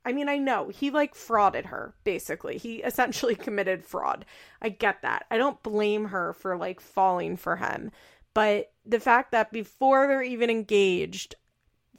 [0.04, 2.58] I mean, I know he like frauded her, basically.
[2.58, 4.24] He essentially committed fraud.
[4.60, 5.26] I get that.
[5.30, 7.90] I don't blame her for like falling for him.
[8.34, 11.36] But the fact that before they're even engaged,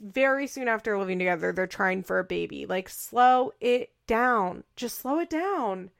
[0.00, 2.66] very soon after living together, they're trying for a baby.
[2.66, 4.64] Like, slow it down.
[4.76, 5.90] Just slow it down.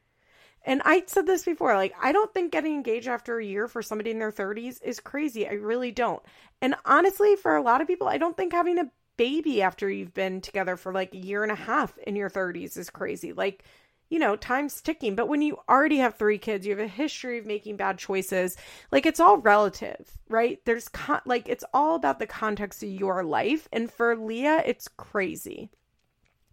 [0.63, 3.81] And I said this before, like, I don't think getting engaged after a year for
[3.81, 5.47] somebody in their 30s is crazy.
[5.47, 6.21] I really don't.
[6.61, 10.13] And honestly, for a lot of people, I don't think having a baby after you've
[10.13, 13.33] been together for like a year and a half in your 30s is crazy.
[13.33, 13.63] Like,
[14.09, 15.15] you know, time's ticking.
[15.15, 18.55] But when you already have three kids, you have a history of making bad choices.
[18.91, 20.59] Like, it's all relative, right?
[20.65, 23.67] There's con- like, it's all about the context of your life.
[23.71, 25.69] And for Leah, it's crazy.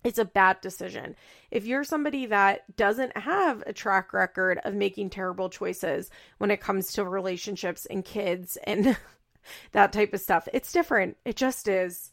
[0.03, 1.17] It's a bad decision.
[1.51, 6.61] If you're somebody that doesn't have a track record of making terrible choices when it
[6.61, 8.99] comes to relationships and kids and
[9.73, 11.17] that type of stuff, it's different.
[11.25, 12.11] It just is.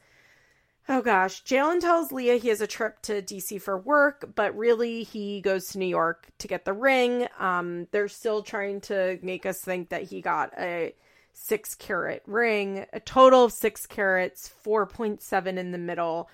[0.90, 5.04] Oh gosh, Jaylan tells Leah he has a trip to DC for work, but really
[5.04, 7.28] he goes to New York to get the ring.
[7.40, 10.96] Um, they're still trying to make us think that he got a
[11.34, 16.30] six carat ring, a total of six carats, 4.7 in the middle.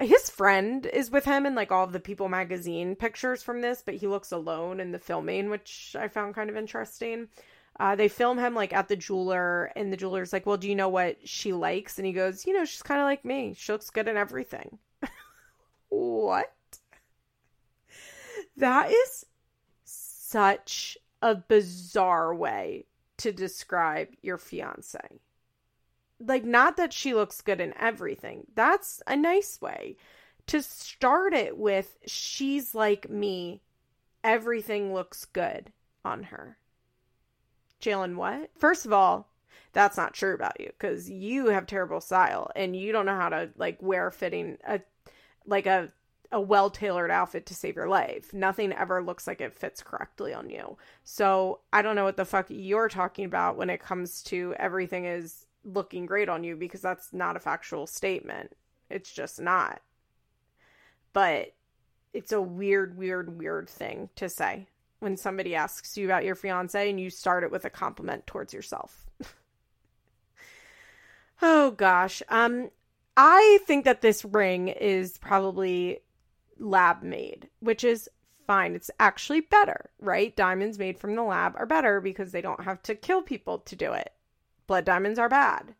[0.00, 3.94] His friend is with him in like all the People magazine pictures from this, but
[3.94, 7.28] he looks alone in the filming, which I found kind of interesting.
[7.80, 10.74] Uh, they film him like at the jeweler, and the jeweler's like, "Well, do you
[10.74, 13.54] know what she likes?" And he goes, "You know, she's kind of like me.
[13.56, 14.78] She looks good in everything."
[15.88, 16.52] what?
[18.56, 19.26] That is
[19.84, 22.86] such a bizarre way
[23.18, 25.20] to describe your fiance.
[26.18, 28.46] Like, not that she looks good in everything.
[28.54, 29.96] That's a nice way
[30.46, 31.96] to start it with.
[32.06, 33.62] She's like me.
[34.22, 35.72] Everything looks good
[36.04, 36.58] on her.
[37.82, 38.50] Jaylan, what?
[38.56, 39.28] First of all,
[39.72, 43.28] that's not true about you because you have terrible style and you don't know how
[43.28, 44.80] to like wear fitting a
[45.46, 45.92] like a
[46.30, 48.32] a well tailored outfit to save your life.
[48.32, 50.78] Nothing ever looks like it fits correctly on you.
[51.04, 55.04] So I don't know what the fuck you're talking about when it comes to everything
[55.04, 58.52] is looking great on you because that's not a factual statement.
[58.88, 59.82] It's just not.
[61.12, 61.52] But
[62.14, 64.68] it's a weird, weird, weird thing to say
[65.02, 68.54] when somebody asks you about your fiance and you start it with a compliment towards
[68.54, 69.06] yourself.
[71.42, 72.22] oh gosh.
[72.28, 72.70] Um
[73.16, 76.00] I think that this ring is probably
[76.58, 78.08] lab made, which is
[78.46, 78.74] fine.
[78.74, 80.34] It's actually better, right?
[80.34, 83.76] Diamonds made from the lab are better because they don't have to kill people to
[83.76, 84.12] do it.
[84.66, 85.74] Blood diamonds are bad.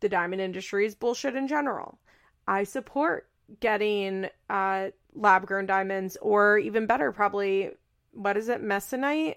[0.00, 1.98] The diamond industry is bullshit in general.
[2.46, 3.28] I support
[3.60, 7.70] getting uh, lab grown diamonds, or even better, probably,
[8.16, 9.36] what is it, mesocyte?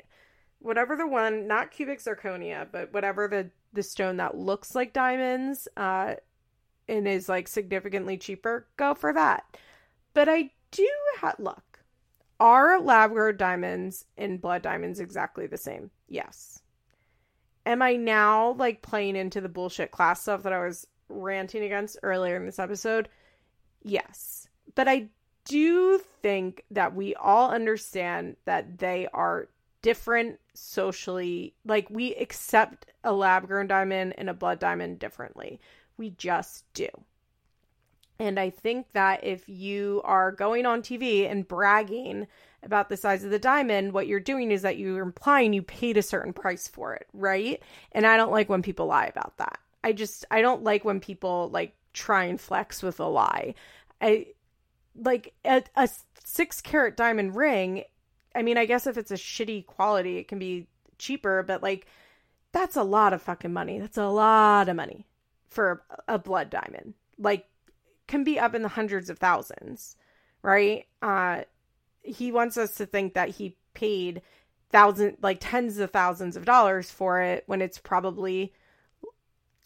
[0.60, 5.68] Whatever the one, not cubic zirconia, but whatever the, the stone that looks like diamonds
[5.78, 6.16] uh,
[6.88, 9.46] and is like significantly cheaper, go for that.
[10.14, 10.90] But I do
[11.22, 11.80] have, look,
[12.40, 15.92] are lab grown diamonds and blood diamonds exactly the same?
[16.08, 16.62] Yes.
[17.66, 22.00] Am I now like playing into the bullshit class stuff that I was ranting against
[22.04, 23.10] earlier in this episode?
[23.84, 24.48] Yes.
[24.76, 25.10] But I
[25.50, 29.50] do think that we all understand that they are
[29.82, 31.56] different socially.
[31.66, 35.60] Like, we accept a lab grown diamond and a blood diamond differently.
[35.98, 36.88] We just do.
[38.20, 42.28] And I think that if you are going on TV and bragging
[42.62, 45.98] about the size of the diamond, what you're doing is that you're implying you paid
[45.98, 47.64] a certain price for it, right?
[47.94, 49.58] And I don't like when people lie about that.
[49.84, 53.56] I just, I don't like when people like try and flex with a lie.
[54.02, 54.28] I
[54.96, 55.90] like a, a
[56.24, 57.84] six carat diamond ring.
[58.36, 60.68] I mean, I guess if it's a shitty quality, it can be
[60.98, 61.88] cheaper, but like
[62.52, 63.80] that's a lot of fucking money.
[63.80, 65.06] That's a lot of money
[65.50, 66.94] for a blood diamond.
[67.18, 67.46] Like
[68.08, 69.96] can be up in the hundreds of thousands,
[70.42, 70.86] right?
[71.02, 71.44] Uh
[72.02, 74.22] he wants us to think that he paid
[74.72, 78.54] thousand like tens of thousands of dollars for it when it's probably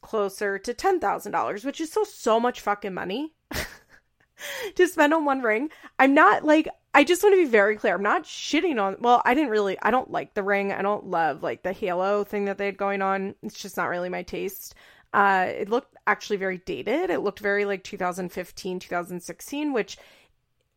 [0.03, 3.33] closer to $10,000, which is still so much fucking money.
[4.75, 5.69] to spend on one ring.
[5.99, 7.95] I'm not like I just want to be very clear.
[7.95, 10.71] I'm not shitting on well, I didn't really I don't like the ring.
[10.71, 13.35] I don't love like the halo thing that they had going on.
[13.43, 14.75] It's just not really my taste.
[15.13, 17.09] Uh it looked actually very dated.
[17.09, 19.97] It looked very like 2015, 2016, which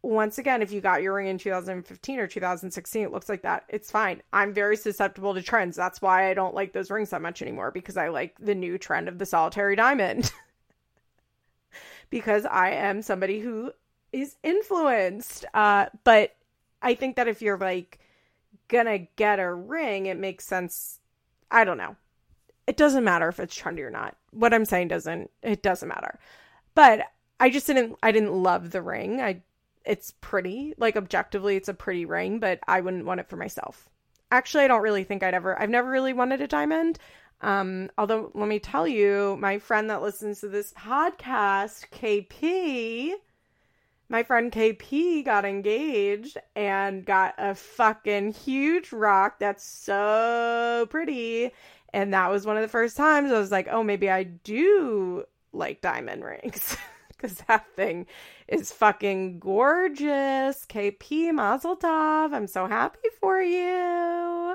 [0.06, 3.64] once again, if you got your ring in 2015 or 2016, it looks like that.
[3.68, 4.22] It's fine.
[4.32, 5.76] I'm very susceptible to trends.
[5.76, 8.78] That's why I don't like those rings that much anymore because I like the new
[8.78, 10.32] trend of the solitary diamond.
[12.10, 13.72] because I am somebody who
[14.12, 15.44] is influenced.
[15.54, 16.34] Uh, but
[16.82, 17.98] I think that if you're like
[18.68, 21.00] gonna get a ring, it makes sense.
[21.50, 21.96] I don't know.
[22.66, 24.16] It doesn't matter if it's trendy or not.
[24.30, 25.30] What I'm saying doesn't.
[25.42, 26.18] It doesn't matter.
[26.74, 27.02] But
[27.38, 27.96] I just didn't.
[28.02, 29.20] I didn't love the ring.
[29.20, 29.42] I.
[29.84, 30.74] It's pretty.
[30.78, 33.88] Like objectively, it's a pretty ring, but I wouldn't want it for myself.
[34.32, 35.60] Actually, I don't really think I'd ever.
[35.60, 36.98] I've never really wanted a diamond.
[37.40, 43.12] Um, although let me tell you, my friend that listens to this podcast, KP,
[44.08, 51.50] my friend KP got engaged and got a fucking huge rock that's so pretty.
[51.92, 55.24] And that was one of the first times I was like, oh, maybe I do
[55.52, 56.76] like diamond rings.
[57.16, 58.04] Because that thing
[58.46, 60.66] is fucking gorgeous.
[60.66, 62.34] KP Mazel Tov.
[62.34, 64.54] I'm so happy for you.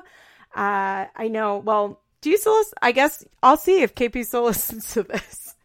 [0.56, 2.78] Uh, I know, well, do you still listen?
[2.82, 5.56] I guess I'll see if KP still listens to this.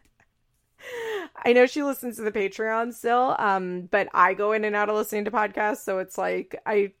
[1.45, 4.89] I know she listens to the Patreon still, um, but I go in and out
[4.89, 6.93] of listening to podcasts, so it's like I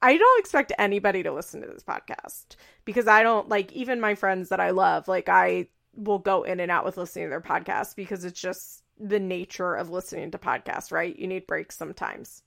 [0.00, 4.14] I don't expect anybody to listen to this podcast because I don't like even my
[4.14, 7.40] friends that I love, like I will go in and out with listening to their
[7.40, 11.16] podcasts because it's just the nature of listening to podcasts, right?
[11.16, 12.42] You need breaks sometimes.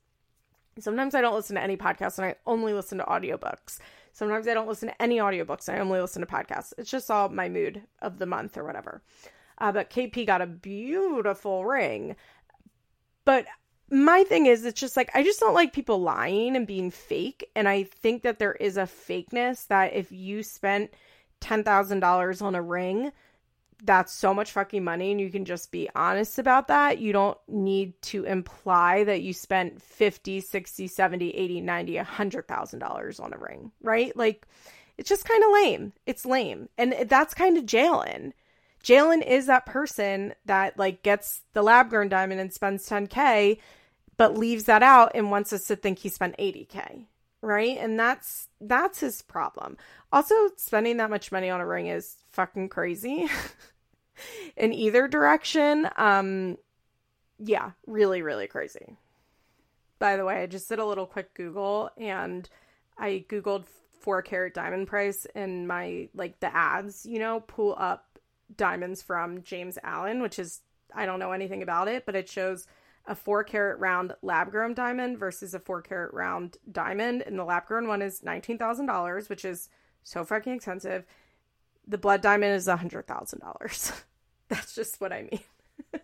[0.82, 3.80] Sometimes I don't listen to any podcasts and I only listen to audiobooks.
[4.14, 5.70] Sometimes I don't listen to any audiobooks.
[5.70, 6.74] I only listen to podcasts.
[6.78, 9.02] It's just all my mood of the month or whatever.
[9.58, 12.16] Uh, but KP got a beautiful ring.
[13.26, 13.46] But
[13.92, 17.50] my thing is, it's just like, I just don't like people lying and being fake.
[17.56, 20.92] And I think that there is a fakeness that if you spent
[21.42, 23.12] $10,000 on a ring,
[23.84, 27.00] that's so much fucking money and you can just be honest about that.
[27.00, 33.20] You don't need to imply that you spent 50 60 70 80 90 100000 dollars
[33.20, 34.16] on a ring right?
[34.16, 34.48] Like
[34.98, 35.94] it's just kind of lame.
[36.06, 36.70] It's lame.
[36.78, 38.34] And that's kind of Jaylan.
[38.84, 43.58] Jaylan is that person that like gets the lab grown diamond and spends 10k
[44.18, 47.06] but leaves that out and wants us to think he spent 80k
[47.42, 47.78] right?
[47.78, 49.78] And that's that's his problem.
[50.12, 53.28] Also spending that much money on a ring is fucking crazy
[54.58, 55.90] in either direction.
[55.98, 56.58] Um,
[57.40, 58.98] yeah, really, really crazy.
[60.00, 60.42] by the way.
[60.42, 62.48] I just did a little quick Google and
[62.98, 63.66] I Googled
[64.00, 68.20] four carat diamond price and my like the ads, you know, pull up
[68.56, 70.62] diamonds from James Allen, which is
[70.94, 72.68] I don't know anything about it, but it shows
[73.08, 77.22] a four carat round lab grown diamond versus a four carat round diamond.
[77.24, 79.70] And the lab grown one is $19,000, which is
[80.04, 81.06] so fucking expensive.
[81.88, 83.94] The blood diamond is $100,000.
[84.52, 85.40] That's just what I mean.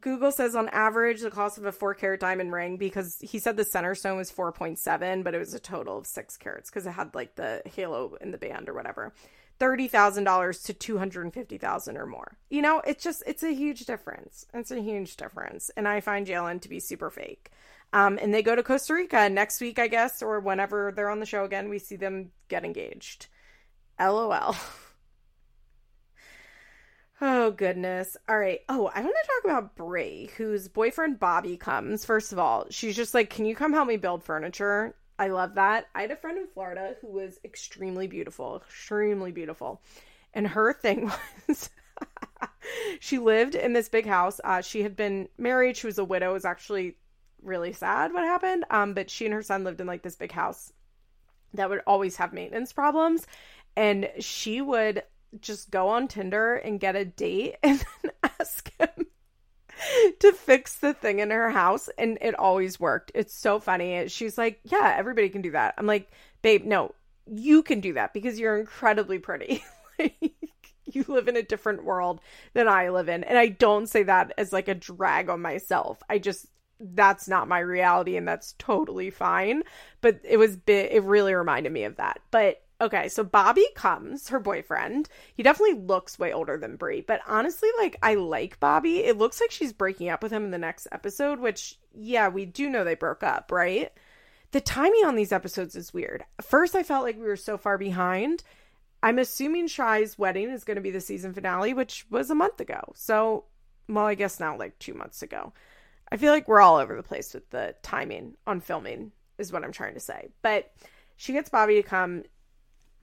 [0.00, 3.58] Google says on average the cost of a four carat diamond ring because he said
[3.58, 6.92] the center stone was 4.7, but it was a total of six carats because it
[6.92, 9.12] had like the halo in the band or whatever.
[9.60, 12.38] $30,000 to 250,000 or more.
[12.48, 14.46] You know, it's just it's a huge difference.
[14.54, 15.70] It's a huge difference.
[15.76, 17.50] And I find Jaylan to be super fake.
[17.92, 21.20] Um, and they go to Costa Rica next week, I guess, or whenever they're on
[21.20, 23.26] the show again, we see them get engaged.
[24.00, 24.56] LOL.
[27.42, 28.16] oh goodness.
[28.28, 28.60] All right.
[28.68, 32.04] Oh, I want to talk about Brie, whose boyfriend Bobby comes.
[32.04, 35.56] First of all, she's just like, "Can you come help me build furniture?" I love
[35.56, 35.88] that.
[35.94, 39.82] I had a friend in Florida who was extremely beautiful, extremely beautiful.
[40.32, 41.10] And her thing
[41.48, 41.68] was
[43.00, 44.40] she lived in this big house.
[44.44, 45.76] Uh, she had been married.
[45.76, 46.30] She was a widow.
[46.30, 46.96] It was actually
[47.42, 48.64] really sad what happened.
[48.70, 50.72] Um, but she and her son lived in like this big house
[51.54, 53.26] that would always have maintenance problems.
[53.76, 55.02] And she would
[55.40, 59.06] just go on Tinder and get a date and then ask him
[60.20, 63.12] to fix the thing in her house and it always worked.
[63.14, 64.08] It's so funny.
[64.08, 66.10] She's like, "Yeah, everybody can do that." I'm like,
[66.42, 66.94] "Babe, no.
[67.26, 69.64] You can do that because you're incredibly pretty."
[69.98, 70.34] like
[70.84, 72.20] you live in a different world
[72.54, 73.24] than I live in.
[73.24, 76.02] And I don't say that as like a drag on myself.
[76.08, 76.46] I just
[76.80, 79.62] that's not my reality and that's totally fine.
[80.00, 82.20] But it was it really reminded me of that.
[82.30, 85.08] But Okay, so Bobby comes, her boyfriend.
[85.34, 89.04] He definitely looks way older than Brie, but honestly, like I like Bobby.
[89.04, 92.44] It looks like she's breaking up with him in the next episode, which yeah, we
[92.44, 93.92] do know they broke up, right?
[94.50, 96.24] The timing on these episodes is weird.
[96.40, 98.42] First, I felt like we were so far behind.
[99.00, 102.58] I'm assuming Shy's wedding is going to be the season finale, which was a month
[102.58, 102.80] ago.
[102.96, 103.44] So,
[103.88, 105.52] well, I guess now like two months ago.
[106.10, 109.62] I feel like we're all over the place with the timing on filming, is what
[109.62, 110.30] I'm trying to say.
[110.42, 110.72] But
[111.16, 112.24] she gets Bobby to come.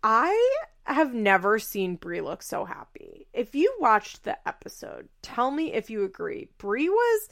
[0.03, 3.27] I have never seen Brie look so happy.
[3.33, 6.49] If you watched the episode, tell me if you agree.
[6.57, 7.29] Brie was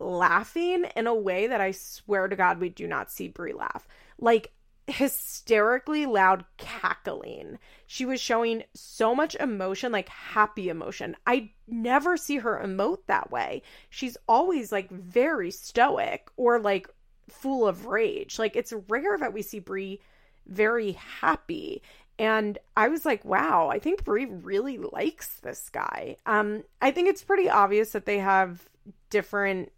[0.00, 3.86] laughing in a way that I swear to God we do not see Brie laugh.
[4.18, 4.52] Like
[4.86, 7.58] hysterically loud cackling.
[7.86, 11.16] She was showing so much emotion, like happy emotion.
[11.26, 13.62] I never see her emote that way.
[13.90, 16.88] She's always like very stoic or like
[17.28, 18.38] full of rage.
[18.38, 20.00] Like it's rare that we see Brie
[20.46, 21.82] very happy.
[22.18, 26.16] And I was like, wow, I think Brie really likes this guy.
[26.26, 28.68] Um, I think it's pretty obvious that they have
[29.10, 29.70] different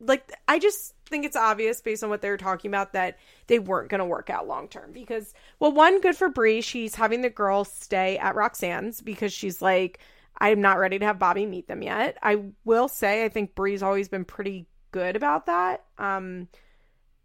[0.00, 3.58] like I just think it's obvious based on what they were talking about that they
[3.58, 7.22] weren't going to work out long term because well one good for Brie she's having
[7.22, 10.00] the girls stay at Roxanne's because she's like
[10.38, 12.18] I'm not ready to have Bobby meet them yet.
[12.22, 15.84] I will say I think Brie's always been pretty good about that.
[15.98, 16.48] Um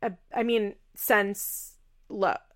[0.02, 1.71] I, I mean since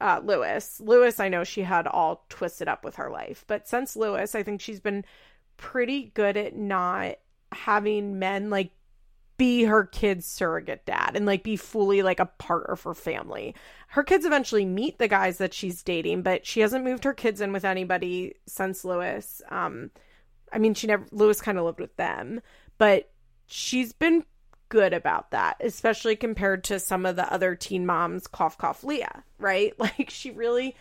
[0.01, 0.79] uh, Luis.
[0.79, 4.43] Luis, I know she had all twisted up with her life, but since Luis, I
[4.43, 5.05] think she's been
[5.57, 7.15] pretty good at not
[7.51, 8.71] having men like
[9.37, 13.53] be her kid's surrogate dad and like be fully like a part of her family.
[13.89, 17.41] Her kids eventually meet the guys that she's dating, but she hasn't moved her kids
[17.41, 19.41] in with anybody since Luis.
[19.49, 19.91] Um,
[20.53, 22.41] I mean, she never Luis kind of lived with them,
[22.77, 23.11] but
[23.45, 24.23] she's been
[24.69, 29.23] good about that, especially compared to some of the other teen moms, cough, cough, Leah,
[29.39, 29.73] right?
[29.79, 30.75] Like she really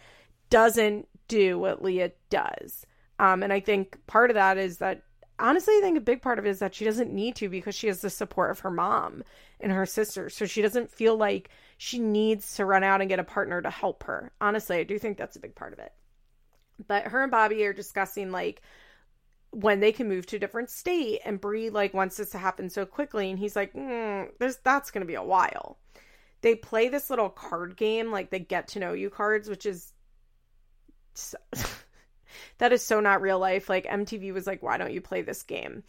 [0.51, 2.87] doesn't do what Leah does.
[3.18, 5.03] Um, and I think part of that is that
[5.39, 7.74] honestly, I think a big part of it is that she doesn't need to because
[7.74, 9.22] she has the support of her mom
[9.61, 10.30] and her sister.
[10.30, 13.70] So she doesn't feel like she needs to run out and get a partner to
[13.70, 14.32] help her.
[14.41, 15.93] Honestly, I do think that's a big part of it.
[16.87, 18.62] But her and Bobby are discussing like
[19.55, 22.68] when they can move to a different state and Bree like wants this to happen
[22.68, 25.78] so quickly and he's like mm, there's that's gonna be a while.
[26.43, 29.93] They play this little card game like they get to know you cards which is
[31.14, 31.39] so,
[32.59, 33.68] that is so not real life.
[33.68, 35.85] Like mtv was like why don't you play this game?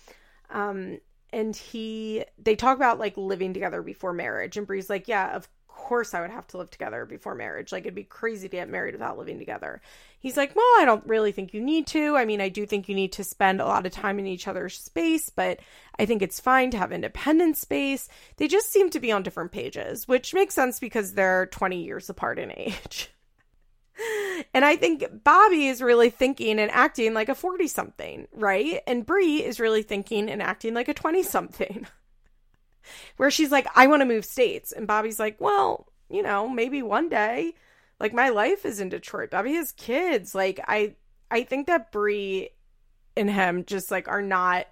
[0.49, 0.99] Um
[1.33, 5.49] and he they talk about like living together before marriage and Bree's like yeah of
[5.85, 7.71] course I would have to live together before marriage.
[7.71, 9.81] Like it'd be crazy to get married without living together.
[10.19, 12.17] He's like, Well, I don't really think you need to.
[12.17, 14.47] I mean, I do think you need to spend a lot of time in each
[14.47, 15.59] other's space, but
[15.99, 18.09] I think it's fine to have independent space.
[18.37, 22.09] They just seem to be on different pages, which makes sense because they're 20 years
[22.09, 23.11] apart in age.
[24.53, 28.81] and I think Bobby is really thinking and acting like a 40 something, right?
[28.87, 31.87] And Brie is really thinking and acting like a 20 something.
[33.17, 34.71] where she's like, I want to move states.
[34.71, 37.53] And Bobby's like, well, you know, maybe one day.
[37.99, 39.31] Like my life is in Detroit.
[39.31, 40.35] Bobby has kids.
[40.35, 40.95] Like I
[41.31, 42.49] I think that Bri
[43.15, 44.67] and him just like are not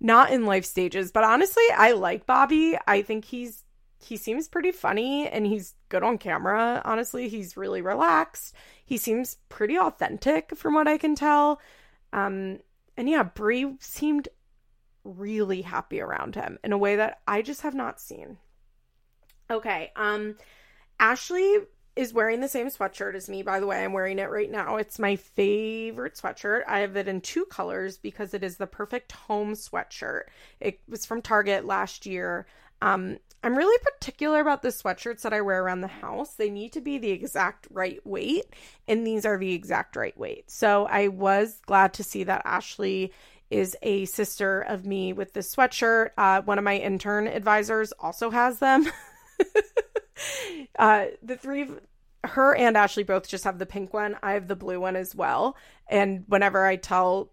[0.00, 1.10] not in life stages.
[1.10, 2.78] But honestly, I like Bobby.
[2.86, 3.64] I think he's
[4.00, 6.80] he seems pretty funny and he's good on camera.
[6.84, 8.54] Honestly, he's really relaxed.
[8.84, 11.60] He seems pretty authentic from what I can tell.
[12.12, 12.60] Um
[12.96, 14.28] and yeah, Bri seemed
[15.04, 18.38] really happy around him in a way that I just have not seen.
[19.50, 20.36] Okay, um
[21.00, 21.58] Ashley
[21.98, 23.82] is wearing the same sweatshirt as me, by the way.
[23.82, 24.76] I'm wearing it right now.
[24.76, 26.62] It's my favorite sweatshirt.
[26.68, 30.22] I have it in two colors because it is the perfect home sweatshirt.
[30.60, 32.46] It was from Target last year.
[32.80, 36.34] Um, I'm really particular about the sweatshirts that I wear around the house.
[36.34, 38.46] They need to be the exact right weight,
[38.86, 40.50] and these are the exact right weight.
[40.52, 43.12] So I was glad to see that Ashley
[43.50, 46.10] is a sister of me with this sweatshirt.
[46.18, 48.86] Uh, one of my intern advisors also has them.
[50.78, 51.68] uh, the three
[52.24, 54.16] her and Ashley both just have the pink one.
[54.22, 55.56] I have the blue one as well.
[55.88, 57.30] And whenever I tell,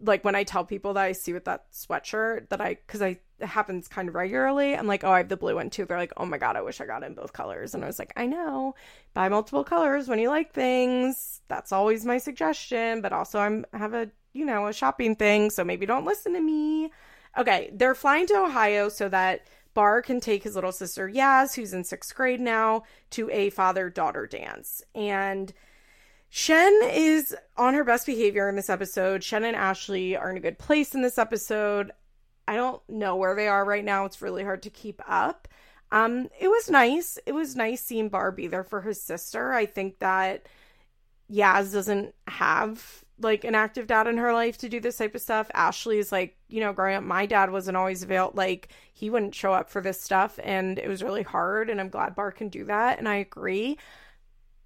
[0.00, 3.20] like when I tell people that I see with that sweatshirt, that I, because I,
[3.38, 5.84] it happens kind of regularly, I'm like, oh, I have the blue one too.
[5.84, 7.74] They're like, oh my God, I wish I got in both colors.
[7.74, 8.74] And I was like, I know,
[9.14, 11.40] buy multiple colors when you like things.
[11.48, 13.00] That's always my suggestion.
[13.00, 15.50] But also, I'm have a, you know, a shopping thing.
[15.50, 16.92] So maybe don't listen to me.
[17.36, 17.70] Okay.
[17.72, 21.84] They're flying to Ohio so that Bar can take his little sister Yaz, who's in
[21.84, 24.82] sixth grade now, to a father daughter dance.
[24.94, 25.52] And
[26.30, 29.22] Shen is on her best behavior in this episode.
[29.22, 31.92] Shen and Ashley are in a good place in this episode.
[32.46, 34.04] I don't know where they are right now.
[34.04, 35.48] It's really hard to keep up.
[35.90, 37.18] Um, it was nice.
[37.24, 39.52] It was nice seeing Bar be there for his sister.
[39.52, 40.46] I think that
[41.30, 45.20] Yaz doesn't have like an active dad in her life to do this type of
[45.20, 45.50] stuff.
[45.54, 48.36] Ashley is like, you know, growing up, my dad wasn't always available.
[48.36, 51.70] Like, he wouldn't show up for this stuff, and it was really hard.
[51.70, 53.78] And I'm glad Bar can do that, and I agree.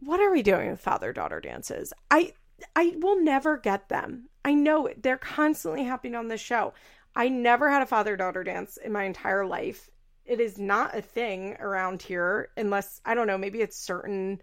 [0.00, 1.92] What are we doing with father daughter dances?
[2.10, 2.34] I
[2.76, 4.28] I will never get them.
[4.44, 5.02] I know it.
[5.02, 6.74] They're constantly happening on this show.
[7.14, 9.90] I never had a father daughter dance in my entire life.
[10.24, 14.40] It is not a thing around here unless I don't know, maybe it's certain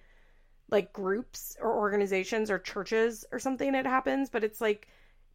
[0.72, 4.88] like groups or organizations or churches or something it happens, but it's like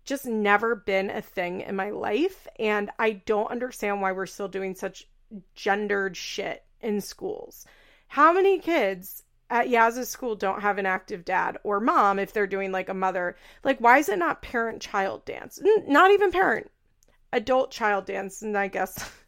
[0.05, 2.47] just never been a thing in my life.
[2.59, 5.09] And I don't understand why we're still doing such
[5.55, 7.66] gendered shit in schools.
[8.09, 12.47] How many kids at Yaz's school don't have an active dad or mom if they're
[12.47, 13.36] doing like a mother?
[13.62, 15.61] Like, why is it not parent child dance?
[15.65, 16.70] N- not even parent,
[17.32, 18.43] adult child dance.
[18.43, 19.11] And I guess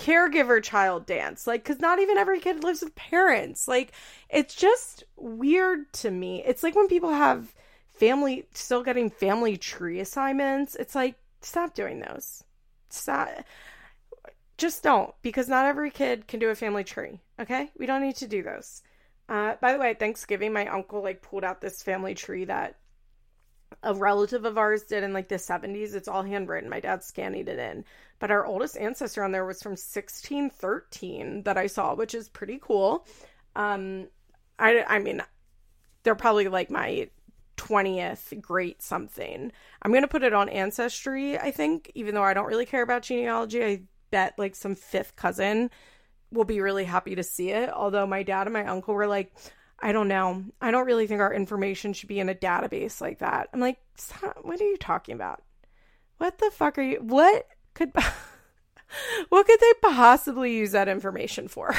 [0.00, 1.46] caregiver child dance.
[1.46, 3.68] Like because not even every kid lives with parents.
[3.68, 3.92] Like
[4.30, 6.42] it's just weird to me.
[6.44, 7.54] It's like when people have
[7.92, 12.42] family still getting family tree assignments it's like stop doing those.
[12.88, 13.28] Stop
[14.56, 17.70] just don't because not every kid can do a family tree okay?
[17.78, 18.82] We don't need to do those.
[19.28, 22.76] Uh, by the way thanksgiving my uncle like pulled out this family tree that
[23.82, 25.94] a relative of ours did in like the 70s.
[25.94, 26.70] It's all handwritten.
[26.70, 27.84] My dad scanning it in.
[28.18, 32.58] But our oldest ancestor on there was from 1613 that I saw, which is pretty
[32.60, 33.06] cool.
[33.56, 34.08] Um,
[34.58, 35.22] I, I mean,
[36.02, 37.08] they're probably like my
[37.56, 39.52] 20th great something.
[39.82, 42.82] I'm going to put it on Ancestry, I think, even though I don't really care
[42.82, 43.64] about genealogy.
[43.64, 45.70] I bet like some fifth cousin
[46.32, 47.70] will be really happy to see it.
[47.70, 49.32] Although my dad and my uncle were like,
[49.82, 50.44] I don't know.
[50.60, 53.48] I don't really think our information should be in a database like that.
[53.52, 53.78] I'm like,
[54.42, 55.42] what are you talking about?
[56.18, 56.98] What the fuck are you?
[57.00, 57.92] What could,
[59.30, 61.74] what could they possibly use that information for?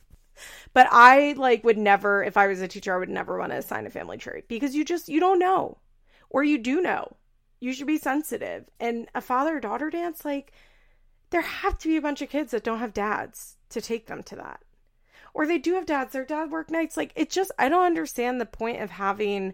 [0.72, 3.58] but I like would never, if I was a teacher, I would never want to
[3.58, 5.78] assign a family tree because you just, you don't know.
[6.30, 7.16] Or you do know.
[7.60, 8.64] You should be sensitive.
[8.80, 10.52] And a father daughter dance, like,
[11.30, 14.22] there have to be a bunch of kids that don't have dads to take them
[14.24, 14.60] to that
[15.36, 16.96] or they do have dads their dad work nights.
[16.96, 19.52] Like it just i don't understand the point of having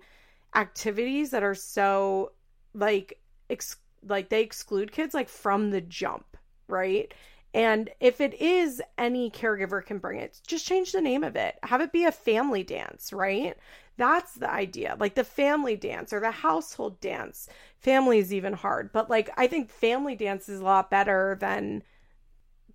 [0.54, 2.32] activities that are so
[2.72, 3.18] like
[3.50, 3.76] ex-
[4.06, 6.36] like they exclude kids like from the jump
[6.68, 7.12] right?
[7.52, 11.58] And if it is any caregiver can bring it just change the name of it.
[11.64, 13.56] Have it be a family dance right?
[13.96, 14.96] That's the idea.
[15.00, 17.48] Like the family dance or the household dance.
[17.78, 21.82] Family is even hard but like i think family dance is a lot better than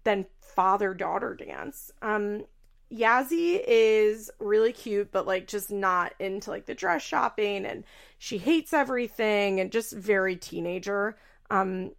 [0.03, 1.89] than father daughter dance.
[2.01, 2.43] Um
[2.91, 7.83] Yazzie is really cute, but like just not into like the dress shopping and
[8.17, 11.17] she hates everything and just very teenager.
[11.49, 11.91] Um,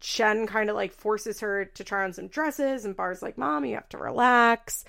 [0.00, 3.64] Shen kind of like forces her to try on some dresses, and Bar's like, Mom,
[3.64, 4.84] you have to relax.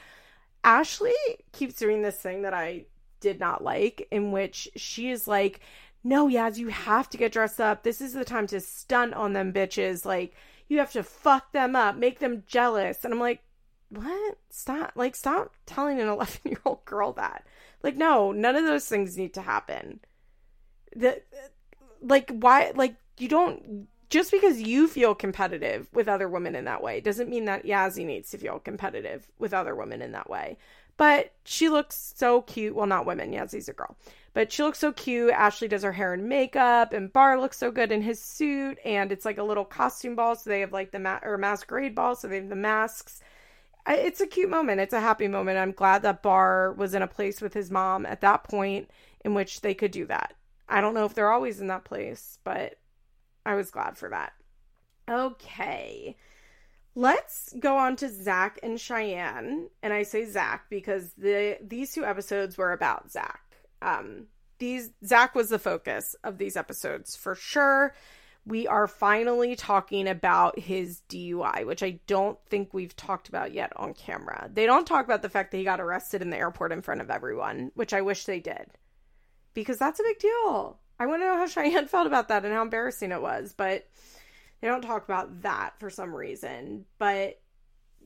[0.64, 1.14] Ashley
[1.54, 2.86] keeps doing this thing that I
[3.20, 5.62] did not like, in which she is like,
[6.04, 7.84] No, Yaz, you have to get dressed up.
[7.84, 10.06] This is the time to stunt on them bitches.
[10.06, 10.36] Like,
[10.68, 13.04] You have to fuck them up, make them jealous.
[13.04, 13.42] And I'm like,
[13.90, 14.38] what?
[14.50, 14.94] Stop.
[14.96, 17.46] Like, stop telling an 11 year old girl that.
[17.84, 20.00] Like, no, none of those things need to happen.
[20.96, 21.22] The,
[22.02, 22.72] like, why?
[22.76, 23.88] Like, you don't.
[24.10, 28.06] Just because you feel competitive with other women in that way doesn't mean that Yazzie
[28.06, 30.58] needs to feel competitive with other women in that way.
[30.96, 32.74] But she looks so cute.
[32.74, 33.32] Well, not women.
[33.32, 33.98] Yazzie's a girl.
[34.34, 35.32] But she looks so cute.
[35.32, 38.78] Ashley does her hair and makeup, and Bar looks so good in his suit.
[38.86, 41.96] And it's like a little costume ball, so they have like the ma- or masquerade
[41.96, 43.22] ball, so they have the masks.
[43.88, 44.82] It's a cute moment.
[44.82, 45.58] It's a happy moment.
[45.58, 48.90] I'm glad that Bar was in a place with his mom at that point
[49.24, 50.34] in which they could do that.
[50.68, 52.76] I don't know if they're always in that place, but
[53.46, 54.34] I was glad for that.
[55.10, 56.18] Okay.
[56.96, 59.70] Let's go on to Zach and Cheyenne.
[59.82, 63.42] And I say Zach because the these two episodes were about Zach.
[63.82, 64.26] Um,
[64.60, 67.94] these Zach was the focus of these episodes for sure.
[68.48, 73.74] We are finally talking about his DUI, which I don't think we've talked about yet
[73.76, 74.50] on camera.
[74.54, 77.02] They don't talk about the fact that he got arrested in the airport in front
[77.02, 78.68] of everyone, which I wish they did.
[79.54, 80.80] Because that's a big deal.
[80.98, 83.86] I want to know how Cheyenne felt about that and how embarrassing it was, but
[84.62, 86.86] they don't talk about that for some reason.
[87.00, 87.42] But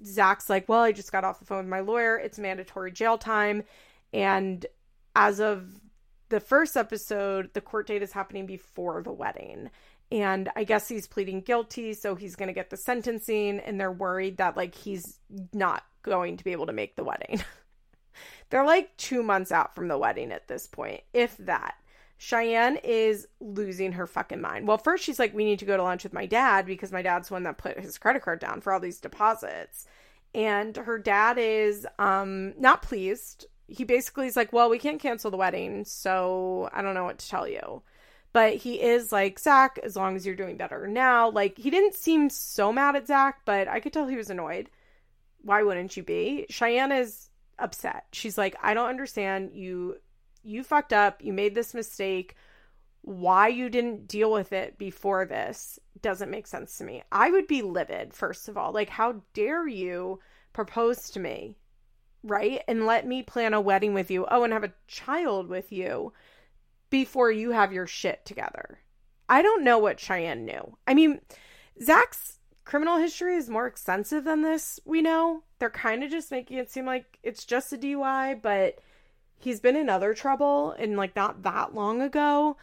[0.04, 2.18] Zach's like, well, I just got off the phone with my lawyer.
[2.18, 3.64] It's mandatory jail time.
[4.12, 4.66] And
[5.16, 5.68] as of
[6.30, 9.70] the first episode, the court date is happening before the wedding.
[10.12, 13.92] And I guess he's pleading guilty, so he's going to get the sentencing, and they're
[13.92, 15.20] worried that, like, he's
[15.54, 17.42] not going to be able to make the wedding.
[18.50, 21.76] they're like two months out from the wedding at this point, if that.
[22.18, 24.68] Cheyenne is losing her fucking mind.
[24.68, 27.02] Well, first she's like, we need to go to lunch with my dad because my
[27.02, 29.88] dad's the one that put his credit card down for all these deposits.
[30.36, 35.32] And her dad is um not pleased he basically is like, well, we can't cancel
[35.32, 37.82] the wedding, so I don't know what to tell you.
[38.34, 41.30] But he is like, Zach, as long as you're doing better now.
[41.30, 44.70] Like, he didn't seem so mad at Zach, but I could tell he was annoyed.
[45.42, 46.46] Why wouldn't you be?
[46.50, 47.30] Cheyenne is
[47.60, 48.06] upset.
[48.14, 49.52] She's like, I don't understand.
[49.54, 49.98] You
[50.44, 51.24] you fucked up.
[51.24, 52.36] You made this mistake.
[53.02, 57.04] Why you didn't deal with it before this doesn't make sense to me.
[57.12, 58.72] I would be livid, first of all.
[58.72, 60.20] Like, how dare you
[60.54, 61.58] propose to me
[62.24, 62.62] right?
[62.68, 64.26] And let me plan a wedding with you.
[64.30, 66.14] Oh, and have a child with you
[66.92, 68.78] before you have your shit together.
[69.28, 70.78] I don't know what Cheyenne knew.
[70.86, 71.22] I mean,
[71.82, 75.44] Zach's criminal history is more extensive than this, we know.
[75.58, 78.80] They're kind of just making it seem like it's just a DUI, but
[79.40, 82.58] he's been in other trouble and like not that long ago.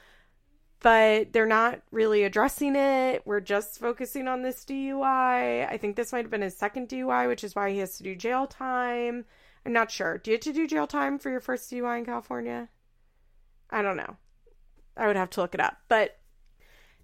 [0.81, 3.23] But they're not really addressing it.
[3.27, 5.69] We're just focusing on this DUI.
[5.69, 8.05] I think this might have been his second DUI, which is why he has to
[8.05, 9.25] do jail time.
[9.67, 10.19] I'm not sure.
[10.19, 12.69] Do you have to do jail time for your first DUI in California?
[13.70, 14.16] I don't know.
[14.97, 15.78] I would have to look it up.
[15.89, 16.19] But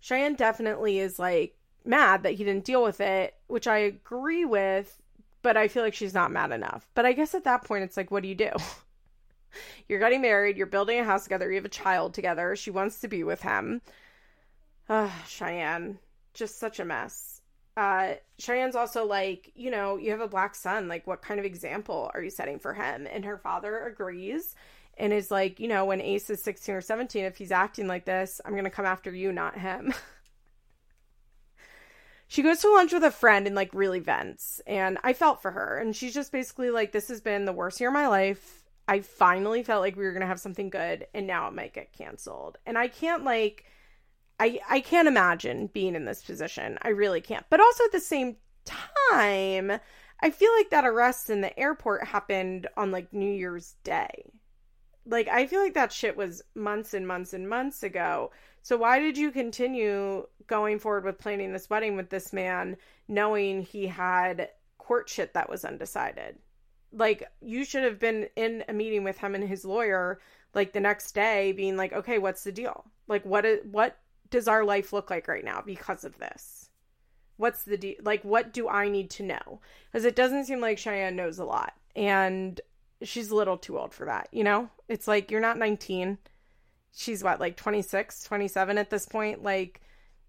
[0.00, 5.00] Cheyenne definitely is like mad that he didn't deal with it, which I agree with,
[5.42, 6.88] but I feel like she's not mad enough.
[6.94, 8.50] But I guess at that point, it's like, what do you do?
[9.88, 12.56] you're getting married, you're building a house together, you have a child together.
[12.56, 13.82] She wants to be with him.
[14.88, 15.98] Uh, Cheyenne,
[16.34, 17.34] just such a mess
[17.76, 21.46] uh Cheyenne's also like, you know, you have a black son, like what kind of
[21.46, 23.06] example are you setting for him?
[23.10, 24.54] And her father agrees
[24.96, 28.04] and is like, you know, when Ace is 16 or 17, if he's acting like
[28.04, 29.94] this, I'm going to come after you, not him.
[32.28, 35.50] she goes to lunch with a friend and like really vents, and I felt for
[35.50, 35.78] her.
[35.78, 38.64] And she's just basically like, this has been the worst year of my life.
[38.86, 41.74] I finally felt like we were going to have something good, and now it might
[41.74, 42.58] get canceled.
[42.66, 43.64] And I can't like
[44.38, 46.78] I I can't imagine being in this position.
[46.82, 47.46] I really can't.
[47.50, 49.72] But also at the same time,
[50.20, 54.30] I feel like that arrest in the airport happened on like New Year's Day.
[55.06, 58.30] Like I feel like that shit was months and months and months ago.
[58.62, 62.76] So why did you continue going forward with planning this wedding with this man
[63.08, 66.38] knowing he had court shit that was undecided?
[66.92, 70.20] Like you should have been in a meeting with him and his lawyer
[70.54, 72.84] like the next day being like, "Okay, what's the deal?
[73.08, 73.98] Like what is what
[74.30, 76.70] does our life look like right now because of this?
[77.36, 79.60] What's the like what do I need to know?
[79.92, 82.60] Cuz it doesn't seem like Cheyenne knows a lot and
[83.04, 84.68] she's a little too old for that, you know?
[84.88, 86.18] It's like you're not 19.
[86.92, 89.42] She's what like 26, 27 at this point.
[89.42, 89.80] Like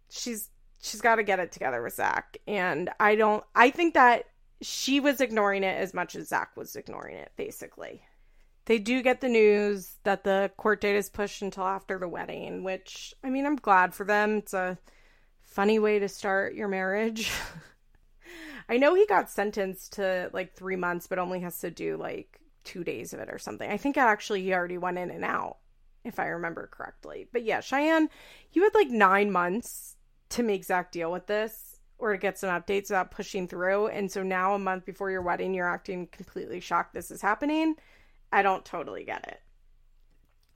[0.10, 0.50] she's
[0.82, 4.26] she's got to get it together with Zach and I don't I think that
[4.62, 8.04] she was ignoring it as much as Zach was ignoring it, basically
[8.66, 12.64] they do get the news that the court date is pushed until after the wedding,
[12.64, 14.38] which I mean, I'm glad for them.
[14.38, 14.78] It's a
[15.44, 17.30] funny way to start your marriage.
[18.70, 22.40] I know he got sentenced to like three months, but only has to do like
[22.66, 23.70] two days of it or something.
[23.70, 25.58] I think actually he already went in and out,
[26.04, 27.28] if I remember correctly.
[27.32, 28.10] But yeah, Cheyenne,
[28.52, 29.96] you had like nine months
[30.30, 33.88] to make Zach deal with this, or to get some updates without pushing through.
[33.88, 37.76] And so now, a month before your wedding, you're acting completely shocked this is happening.
[38.32, 39.42] I don't totally get it.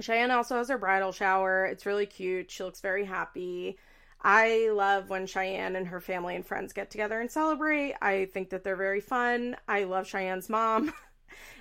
[0.01, 1.65] Cheyenne also has her bridal shower.
[1.65, 2.51] It's really cute.
[2.51, 3.77] She looks very happy.
[4.21, 7.95] I love when Cheyenne and her family and friends get together and celebrate.
[8.01, 9.55] I think that they're very fun.
[9.67, 10.93] I love Cheyenne's mom.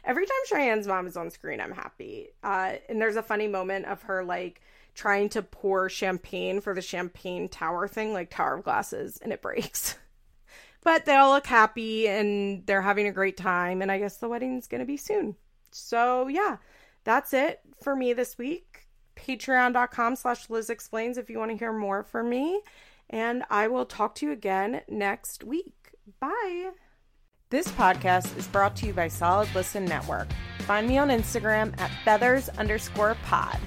[0.04, 2.28] Every time Cheyenne's mom is on screen, I'm happy.
[2.42, 4.60] Uh, and there's a funny moment of her like
[4.94, 9.42] trying to pour champagne for the champagne tower thing, like tower of glasses, and it
[9.42, 9.96] breaks.
[10.82, 13.82] but they all look happy and they're having a great time.
[13.82, 15.36] And I guess the wedding's going to be soon.
[15.70, 16.56] So, yeah,
[17.04, 18.88] that's it for me this week
[19.18, 22.62] patreon.com slash Liz Explains if you want to hear more from me.
[23.10, 25.92] And I will talk to you again next week.
[26.20, 26.70] Bye.
[27.50, 30.28] This podcast is brought to you by Solid Listen Network.
[30.66, 33.58] Find me on Instagram at feathers underscore pod.